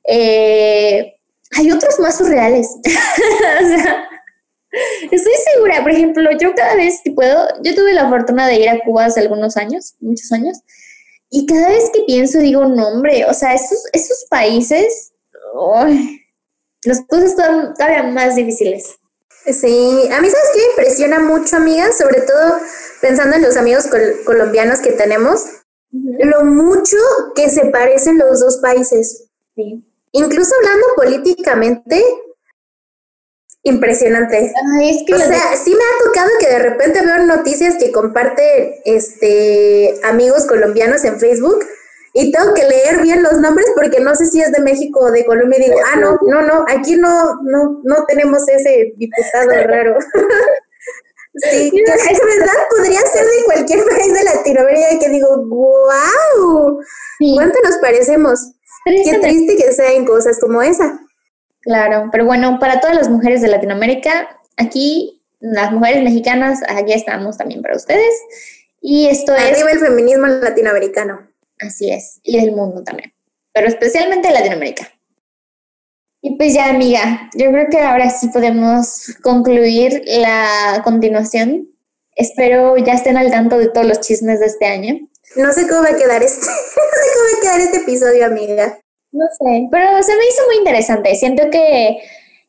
Eh, 0.07 1.15
hay 1.57 1.71
otros 1.71 1.99
más 1.99 2.17
surreales. 2.17 2.67
o 2.83 3.67
sea, 3.67 4.07
Estoy 5.11 5.33
segura, 5.53 5.81
por 5.81 5.91
ejemplo, 5.91 6.29
yo 6.39 6.53
cada 6.55 6.75
vez 6.75 7.01
que 7.03 7.11
puedo, 7.11 7.45
yo 7.61 7.75
tuve 7.75 7.93
la 7.93 8.07
fortuna 8.07 8.47
de 8.47 8.55
ir 8.55 8.69
a 8.69 8.79
Cuba 8.79 9.05
hace 9.05 9.19
algunos 9.19 9.57
años, 9.57 9.95
muchos 9.99 10.31
años, 10.31 10.59
y 11.33 11.45
cada 11.45 11.69
vez 11.69 11.89
que 11.93 12.01
pienso 12.01 12.39
digo, 12.39 12.65
no 12.65 12.89
hombre, 12.89 13.25
o 13.25 13.33
sea, 13.33 13.53
esos, 13.53 13.85
esos 13.93 14.25
países, 14.29 15.13
las 16.83 17.01
cosas 17.07 17.31
están 17.31 17.73
todavía 17.73 18.03
más 18.03 18.35
difíciles. 18.35 18.99
Sí, 19.45 20.09
a 20.11 20.21
mí 20.21 20.29
sabes 20.29 20.49
que 20.53 20.59
me 20.59 20.71
impresiona 20.71 21.19
mucho, 21.19 21.55
amiga, 21.55 21.89
sobre 21.93 22.21
todo 22.21 22.59
pensando 22.99 23.37
en 23.37 23.43
los 23.43 23.55
amigos 23.55 23.85
colombianos 24.25 24.79
que 24.81 24.91
tenemos, 24.91 25.45
lo 25.91 26.43
mucho 26.43 26.97
que 27.33 27.49
se 27.49 27.65
parecen 27.67 28.17
los 28.17 28.41
dos 28.41 28.57
países. 28.57 29.29
Sí. 29.55 29.83
Incluso 30.11 30.53
hablando 30.59 30.85
políticamente, 30.97 32.03
impresionante. 33.63 34.51
o 35.13 35.17
sea, 35.17 35.55
sí 35.63 35.71
me 35.71 35.83
ha 35.83 36.05
tocado 36.05 36.29
que 36.39 36.47
de 36.47 36.59
repente 36.59 37.05
veo 37.05 37.25
noticias 37.25 37.75
que 37.77 37.91
comparte 37.91 38.81
este 38.85 39.99
amigos 40.03 40.45
colombianos 40.45 41.03
en 41.03 41.19
Facebook 41.19 41.63
y 42.13 42.31
tengo 42.31 42.53
que 42.53 42.65
leer 42.65 43.01
bien 43.01 43.23
los 43.23 43.39
nombres 43.39 43.67
porque 43.75 43.99
no 43.99 44.15
sé 44.15 44.25
si 44.25 44.41
es 44.41 44.51
de 44.51 44.61
México 44.61 44.99
o 44.99 45.11
de 45.11 45.25
Colombia 45.25 45.59
y 45.59 45.63
digo, 45.65 45.77
ah, 45.93 45.95
no, 45.97 46.17
no, 46.27 46.41
no, 46.41 46.65
aquí 46.67 46.95
no, 46.95 47.39
no, 47.43 47.81
no 47.83 48.05
tenemos 48.05 48.47
ese 48.49 48.93
diputado 48.97 49.51
raro. 49.67 49.97
sí, 51.35 51.71
que 51.71 51.81
es 51.83 52.19
verdad, 52.19 52.63
podría 52.69 52.99
ser 53.01 53.25
de 53.25 53.43
cualquier 53.45 53.83
país 53.89 54.13
de 54.13 54.23
Latinoamérica 54.23 54.99
que 54.99 55.09
digo, 55.09 55.37
wow, 55.45 56.79
¿cuánto 57.35 57.59
nos 57.63 57.77
parecemos? 57.77 58.53
Qué 58.83 59.19
triste 59.19 59.55
que 59.55 59.71
sean 59.71 60.05
cosas 60.05 60.39
como 60.39 60.61
esa. 60.61 60.99
Claro, 61.61 62.09
pero 62.11 62.25
bueno, 62.25 62.59
para 62.59 62.79
todas 62.79 62.95
las 62.95 63.09
mujeres 63.09 63.41
de 63.41 63.47
Latinoamérica, 63.47 64.39
aquí, 64.57 65.21
las 65.39 65.71
mujeres 65.71 66.03
mexicanas, 66.03 66.61
aquí 66.67 66.93
estamos 66.93 67.37
también 67.37 67.61
para 67.61 67.75
ustedes. 67.75 68.13
Y 68.81 69.07
esto 69.07 69.35
es... 69.35 69.43
Arriba 69.43 69.71
el 69.71 69.79
feminismo 69.79 70.27
latinoamericano. 70.27 71.27
Así 71.59 71.91
es, 71.91 72.19
y 72.23 72.39
del 72.39 72.55
mundo 72.55 72.83
también, 72.83 73.13
pero 73.53 73.67
especialmente 73.67 74.31
Latinoamérica. 74.31 74.91
Y 76.23 76.35
pues 76.35 76.53
ya, 76.53 76.69
amiga, 76.69 77.29
yo 77.35 77.51
creo 77.51 77.67
que 77.69 77.79
ahora 77.79 78.09
sí 78.09 78.29
podemos 78.29 79.15
concluir 79.21 80.03
la 80.05 80.81
continuación. 80.83 81.69
Espero 82.15 82.77
ya 82.77 82.93
estén 82.93 83.17
al 83.17 83.31
tanto 83.31 83.57
de 83.57 83.69
todos 83.69 83.87
los 83.87 84.01
chismes 84.01 84.39
de 84.39 84.47
este 84.47 84.65
año. 84.65 84.99
No 85.35 85.51
sé 85.53 85.67
cómo 85.67 85.81
va 85.83 85.89
a 85.89 85.95
quedar 85.95 86.21
este, 86.21 86.45
no 86.45 86.51
sé 86.51 87.09
cómo 87.13 87.25
va 87.25 87.37
a 87.37 87.41
quedar 87.41 87.61
este 87.61 87.77
episodio, 87.77 88.25
amiga. 88.25 88.79
No 89.11 89.25
sé, 89.37 89.67
pero 89.71 90.03
se 90.03 90.15
me 90.15 90.25
hizo 90.25 90.45
muy 90.47 90.57
interesante. 90.57 91.15
Siento 91.15 91.43
que 91.51 91.97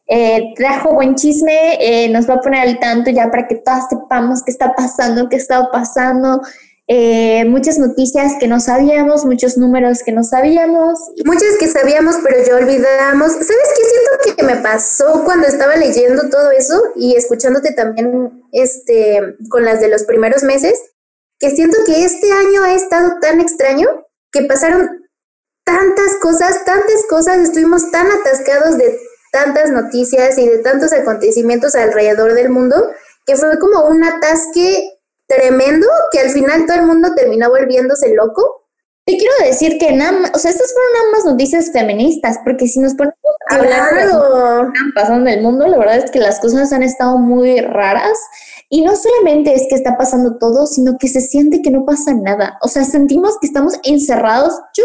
eh, 0.07 0.53
trajo 0.57 0.95
buen 0.95 1.15
chisme, 1.15 1.77
eh, 1.81 2.09
nos 2.09 2.29
va 2.29 2.35
a 2.35 2.41
poner 2.41 2.61
al 2.61 2.79
tanto 2.79 3.11
ya 3.11 3.31
para 3.31 3.49
que 3.49 3.57
todas 3.57 3.89
sepamos 3.89 4.43
qué 4.43 4.51
está 4.51 4.75
pasando, 4.75 5.29
qué 5.29 5.37
está 5.37 5.71
pasando. 5.71 6.41
Eh, 6.89 7.45
muchas 7.47 7.79
noticias 7.79 8.35
que 8.39 8.49
no 8.49 8.61
sabíamos, 8.61 9.25
muchos 9.25 9.57
números 9.57 10.03
que 10.05 10.13
no 10.13 10.25
sabíamos. 10.25 10.99
Muchas 11.25 11.57
que 11.59 11.69
sabíamos, 11.69 12.17
pero 12.23 12.45
ya 12.45 12.57
olvidamos. 12.57 13.33
¿Sabes 13.33 13.47
qué 13.47 13.85
siento 13.85 14.37
que 14.37 14.43
me 14.43 14.57
pasó 14.57 15.23
cuando 15.25 15.47
estaba 15.47 15.77
leyendo 15.77 16.29
todo 16.29 16.51
eso 16.51 16.81
y 16.97 17.15
escuchándote 17.17 17.73
también 17.73 18.43
este, 18.53 19.37
con 19.49 19.65
las 19.65 19.81
de 19.81 19.89
los 19.89 20.05
primeros 20.05 20.43
meses? 20.43 20.79
Que 21.39 21.51
siento 21.51 21.79
que 21.87 22.05
este 22.05 22.31
año 22.31 22.63
ha 22.65 22.75
estado 22.75 23.19
tan 23.21 23.41
extraño 23.41 23.89
que 24.31 24.43
pasaron 24.43 25.02
tantas 25.65 26.17
cosas, 26.21 26.65
tantas 26.65 27.07
cosas, 27.09 27.39
estuvimos 27.39 27.91
tan 27.91 28.07
atascados 28.11 28.79
de 28.79 28.99
tantas 29.33 29.71
noticias 29.71 30.37
y 30.39 30.49
de 30.49 30.59
tantos 30.59 30.93
acontecimientos 30.93 31.75
alrededor 31.75 32.35
del 32.35 32.51
mundo 32.51 32.77
que 33.27 33.37
fue 33.37 33.59
como 33.59 33.87
un 33.87 34.05
atasque 34.05 34.99
tremendo 35.27 35.87
que 36.11 36.21
al 36.21 36.31
final 36.31 36.67
todo 36.67 36.77
el 36.79 36.87
mundo 36.87 37.15
terminó 37.15 37.49
volviéndose 37.49 38.15
loco. 38.15 38.67
Te 39.05 39.17
quiero 39.17 39.33
decir 39.45 39.79
que 39.79 39.93
nada 39.93 40.31
o 40.33 40.39
sea, 40.39 40.51
estas 40.51 40.73
fueron 40.73 41.13
más 41.13 41.25
noticias 41.25 41.73
feministas, 41.73 42.39
porque 42.45 42.69
si 42.69 42.79
nos 42.79 42.95
ponemos 42.95 43.17
a 43.51 43.55
hablar 43.57 43.95
de 43.95 44.07
lo 44.07 44.21
que 44.21 44.79
están 44.79 44.93
pasando 44.95 45.31
en 45.31 45.39
el 45.39 45.43
mundo, 45.43 45.67
la 45.67 45.79
verdad 45.79 45.97
es 45.97 46.11
que 46.11 46.21
las 46.21 46.39
cosas 46.39 46.73
han 46.73 46.83
estado 46.83 47.19
muy 47.19 47.61
raras 47.61 48.19
y 48.69 48.83
no 48.83 48.95
solamente 48.95 49.55
es 49.55 49.67
que 49.69 49.75
está 49.75 49.97
pasando 49.97 50.39
todo, 50.39 50.67
sino 50.67 50.99
que 50.99 51.09
se 51.09 51.21
siente 51.21 51.63
que 51.63 51.71
no 51.71 51.85
pasa 51.85 52.15
nada. 52.15 52.59
O 52.63 52.69
sea, 52.69 52.85
sentimos 52.85 53.39
que 53.41 53.47
estamos 53.47 53.75
encerrados. 53.83 54.55
Yo 54.77 54.85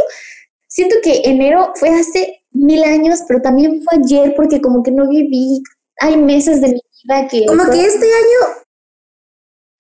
siento 0.78 0.98
que 1.02 1.22
enero 1.24 1.72
fue 1.74 1.90
hace 1.90 2.44
mil 2.52 2.84
años, 2.84 3.24
pero 3.28 3.42
también 3.42 3.82
fue 3.84 3.98
ayer 3.98 4.36
porque 4.36 4.62
como 4.62 4.84
que 4.84 4.92
no 4.92 5.10
viví, 5.10 5.64
hay 6.00 6.18
meses 6.18 6.62
de 6.62 6.68
mi 6.68 6.82
vida 7.04 7.28
que... 7.28 7.48
Como 7.48 7.68
que 7.72 7.84
este 7.84 8.06
año 8.06 8.64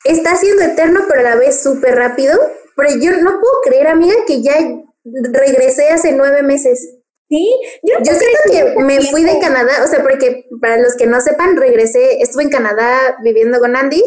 está 0.05 0.35
siendo 0.35 0.63
eterno, 0.63 1.01
pero 1.07 1.19
a 1.19 1.23
la 1.23 1.35
vez 1.35 1.61
súper 1.61 1.95
rápido. 1.95 2.39
Pero 2.75 2.89
yo 2.99 3.11
no 3.21 3.39
puedo 3.39 3.61
creer, 3.63 3.87
amiga, 3.87 4.15
que 4.25 4.41
ya 4.41 4.55
regresé 5.03 5.89
hace 5.89 6.13
nueve 6.13 6.41
meses. 6.41 6.95
Sí, 7.29 7.47
yo, 7.83 7.95
yo 7.99 8.13
siento 8.13 8.75
que 8.75 8.81
me 8.81 9.01
fui 9.01 9.23
de 9.23 9.37
Canadá, 9.39 9.83
o 9.83 9.87
sea, 9.87 10.01
porque 10.01 10.45
para 10.61 10.77
los 10.77 10.95
que 10.95 11.05
no 11.05 11.21
sepan, 11.21 11.57
regresé, 11.57 12.23
estuve 12.23 12.43
en 12.43 12.49
Canadá 12.49 13.17
viviendo 13.23 13.59
con 13.59 13.75
Andy 13.75 14.01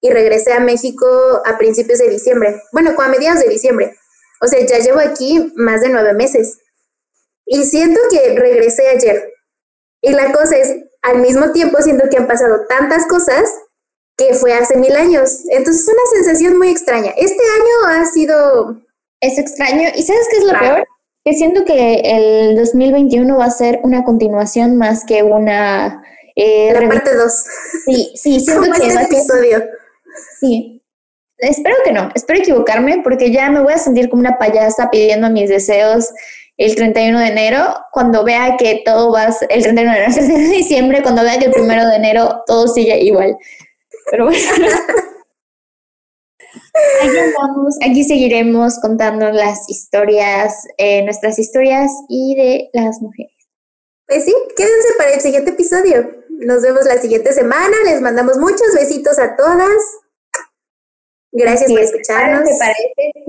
y 0.00 0.10
regresé 0.10 0.52
a 0.52 0.60
México 0.60 1.06
a 1.44 1.58
principios 1.58 1.98
de 1.98 2.10
diciembre. 2.10 2.62
Bueno, 2.72 2.94
a 2.96 3.08
mediados 3.08 3.40
de 3.40 3.48
diciembre. 3.48 3.96
O 4.40 4.46
sea, 4.46 4.64
ya 4.64 4.78
llevo 4.78 5.00
aquí 5.00 5.52
más 5.56 5.80
de 5.80 5.88
nueve 5.88 6.12
meses. 6.14 6.58
Y 7.46 7.64
siento 7.64 8.00
que 8.10 8.38
regresé 8.38 8.88
ayer. 8.88 9.32
Y 10.02 10.10
la 10.10 10.32
cosa 10.32 10.56
es, 10.56 10.76
al 11.02 11.20
mismo 11.20 11.52
tiempo 11.52 11.80
siento 11.80 12.08
que 12.10 12.16
han 12.16 12.26
pasado 12.26 12.66
tantas 12.68 13.06
cosas 13.06 13.48
que 14.16 14.34
fue 14.34 14.52
hace 14.52 14.76
mil 14.76 14.94
años. 14.96 15.42
Entonces 15.50 15.82
es 15.82 15.88
una 15.88 16.24
sensación 16.24 16.58
muy 16.58 16.70
extraña. 16.70 17.12
Este 17.16 17.42
año 17.42 18.00
ha 18.00 18.04
sido... 18.06 18.80
Es 19.20 19.38
extraño. 19.38 19.88
¿Y 19.94 20.02
sabes 20.02 20.26
qué 20.30 20.38
es 20.38 20.44
lo 20.44 20.58
peor? 20.58 20.86
Que 21.24 21.32
siento 21.34 21.64
que 21.64 22.00
el 22.04 22.56
2021 22.56 23.36
va 23.36 23.46
a 23.46 23.50
ser 23.50 23.80
una 23.82 24.04
continuación 24.04 24.76
más 24.76 25.04
que 25.04 25.22
una... 25.22 26.02
Eh, 26.34 26.72
la 26.72 26.88
parte 26.88 27.14
2. 27.14 27.32
Sí, 27.86 28.12
sí, 28.14 28.40
siento 28.40 28.70
que... 28.72 28.86
Este 28.86 29.02
episodio. 29.02 29.64
Sí. 30.40 30.75
Espero 31.38 31.76
que 31.84 31.92
no, 31.92 32.08
espero 32.14 32.38
equivocarme 32.38 33.00
porque 33.02 33.30
ya 33.30 33.50
me 33.50 33.60
voy 33.60 33.74
a 33.74 33.78
sentir 33.78 34.08
como 34.08 34.20
una 34.20 34.38
payasa 34.38 34.88
pidiendo 34.90 35.28
mis 35.30 35.50
deseos 35.50 36.10
el 36.56 36.74
31 36.74 37.18
de 37.18 37.26
enero, 37.26 37.74
cuando 37.92 38.24
vea 38.24 38.56
que 38.56 38.82
todo 38.84 39.12
va, 39.12 39.26
el 39.26 39.62
31 39.62 39.74
de, 39.74 40.04
enero, 40.04 40.12
de 40.26 40.48
diciembre, 40.56 41.02
cuando 41.02 41.22
vea 41.22 41.38
que 41.38 41.46
el 41.46 41.54
1 41.54 41.88
de 41.90 41.96
enero 41.96 42.42
todo 42.46 42.66
sigue 42.68 42.98
igual. 43.04 43.36
Pero 44.10 44.24
bueno. 44.26 44.40
Aquí 47.02 47.18
andamos, 47.18 47.76
aquí 47.82 48.04
seguiremos 48.04 48.78
contando 48.80 49.30
las 49.30 49.68
historias, 49.70 50.66
eh, 50.76 51.02
nuestras 51.04 51.38
historias 51.38 51.90
y 52.08 52.34
de 52.34 52.70
las 52.74 53.00
mujeres. 53.00 53.32
Pues 54.06 54.24
sí, 54.24 54.34
quédense 54.56 54.88
para 54.98 55.14
el 55.14 55.20
siguiente 55.20 55.50
episodio. 55.52 56.10
Nos 56.28 56.62
vemos 56.62 56.84
la 56.84 56.98
siguiente 56.98 57.32
semana. 57.32 57.74
Les 57.86 58.00
mandamos 58.02 58.36
muchos 58.36 58.74
besitos 58.74 59.18
a 59.18 59.36
todas. 59.36 59.72
Gracias 61.32 61.70
por 61.70 61.80
escucharnos. 61.80 62.48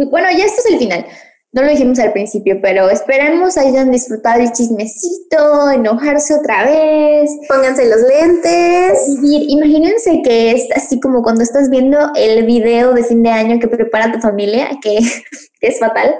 Bueno, 0.09 0.27
ya 0.31 0.45
esto 0.45 0.61
es 0.61 0.73
el 0.73 0.79
final. 0.79 1.05
No 1.53 1.63
lo 1.63 1.69
dijimos 1.69 1.97
al 1.99 2.11
principio, 2.11 2.59
pero 2.61 2.89
esperamos 2.89 3.57
hayan 3.57 3.89
disfrutado 3.89 4.41
el 4.41 4.51
chismecito, 4.51 5.71
enojarse 5.71 6.35
otra 6.35 6.65
vez. 6.65 7.31
Pónganse 7.47 7.89
los 7.89 8.01
lentes. 8.01 9.07
Imagínense 9.23 10.21
que 10.23 10.51
es 10.51 10.67
así 10.75 10.99
como 10.99 11.23
cuando 11.23 11.43
estás 11.43 11.69
viendo 11.69 12.11
el 12.15 12.45
video 12.45 12.93
de 12.93 13.03
fin 13.03 13.23
de 13.23 13.29
año 13.29 13.59
que 13.59 13.67
prepara 13.67 14.11
tu 14.11 14.19
familia, 14.19 14.69
que, 14.81 14.97
es 15.61 15.79
fatal. 15.79 16.15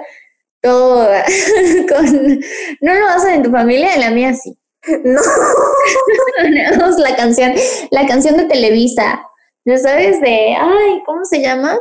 Todo 0.60 1.06
con... 1.88 2.40
No 2.80 2.94
lo 2.94 3.06
hacen 3.08 3.34
en 3.34 3.42
tu 3.42 3.50
familia, 3.50 3.94
en 3.94 4.00
la 4.00 4.10
mía 4.10 4.34
sí. 4.34 4.58
No. 5.04 5.20
la 6.98 7.16
canción, 7.16 7.52
la 7.90 8.06
canción 8.06 8.36
de 8.38 8.44
Televisa. 8.44 9.27
¿No 9.68 9.76
sabes 9.76 10.20
de, 10.22 10.56
ay, 10.58 11.02
¿cómo 11.04 11.26
se 11.26 11.42
llama? 11.42 11.78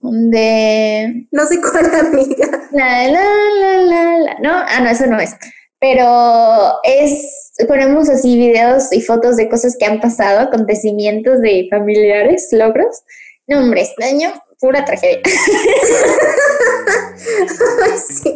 de... 0.00 1.26
No 1.30 1.46
sé 1.46 1.60
cuál 1.60 1.94
amiga. 1.94 2.68
La, 2.72 3.06
la, 3.06 3.26
la, 3.60 3.76
la, 3.82 4.18
la. 4.18 4.34
No, 4.40 4.50
ah, 4.50 4.80
no, 4.82 4.88
eso 4.88 5.06
no 5.06 5.20
es. 5.20 5.36
Pero 5.78 6.80
es, 6.82 7.52
ponemos 7.68 8.08
así 8.08 8.34
videos 8.34 8.90
y 8.94 9.02
fotos 9.02 9.36
de 9.36 9.50
cosas 9.50 9.76
que 9.78 9.84
han 9.84 10.00
pasado, 10.00 10.40
acontecimientos 10.40 11.42
de 11.42 11.66
familiares, 11.68 12.48
logros. 12.50 13.02
No, 13.46 13.58
hombre, 13.58 13.82
este 13.82 14.02
año, 14.02 14.32
pura 14.58 14.82
tragedia. 14.86 15.20
sí. 18.08 18.32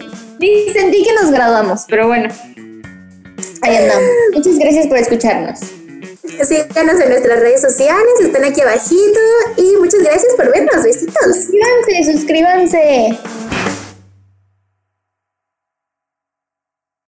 sentí 0.70 1.02
que 1.02 1.14
nos 1.14 1.30
graduamos, 1.30 1.86
pero 1.88 2.08
bueno. 2.08 2.28
Ahí 3.62 3.76
andamos. 3.76 4.10
Muchas 4.34 4.58
gracias 4.58 4.86
por 4.86 4.98
escucharnos. 4.98 5.60
Síganos 6.24 7.00
en 7.00 7.10
nuestras 7.10 7.40
redes 7.40 7.60
sociales, 7.60 8.14
están 8.20 8.44
aquí 8.44 8.60
abajito. 8.62 9.20
Y 9.56 9.76
muchas 9.76 10.00
gracias 10.02 10.34
por 10.36 10.50
vernos. 10.50 10.82
Besitos. 10.82 11.36
Suscríbanse, 11.36 12.12
suscríbanse. 12.12 13.18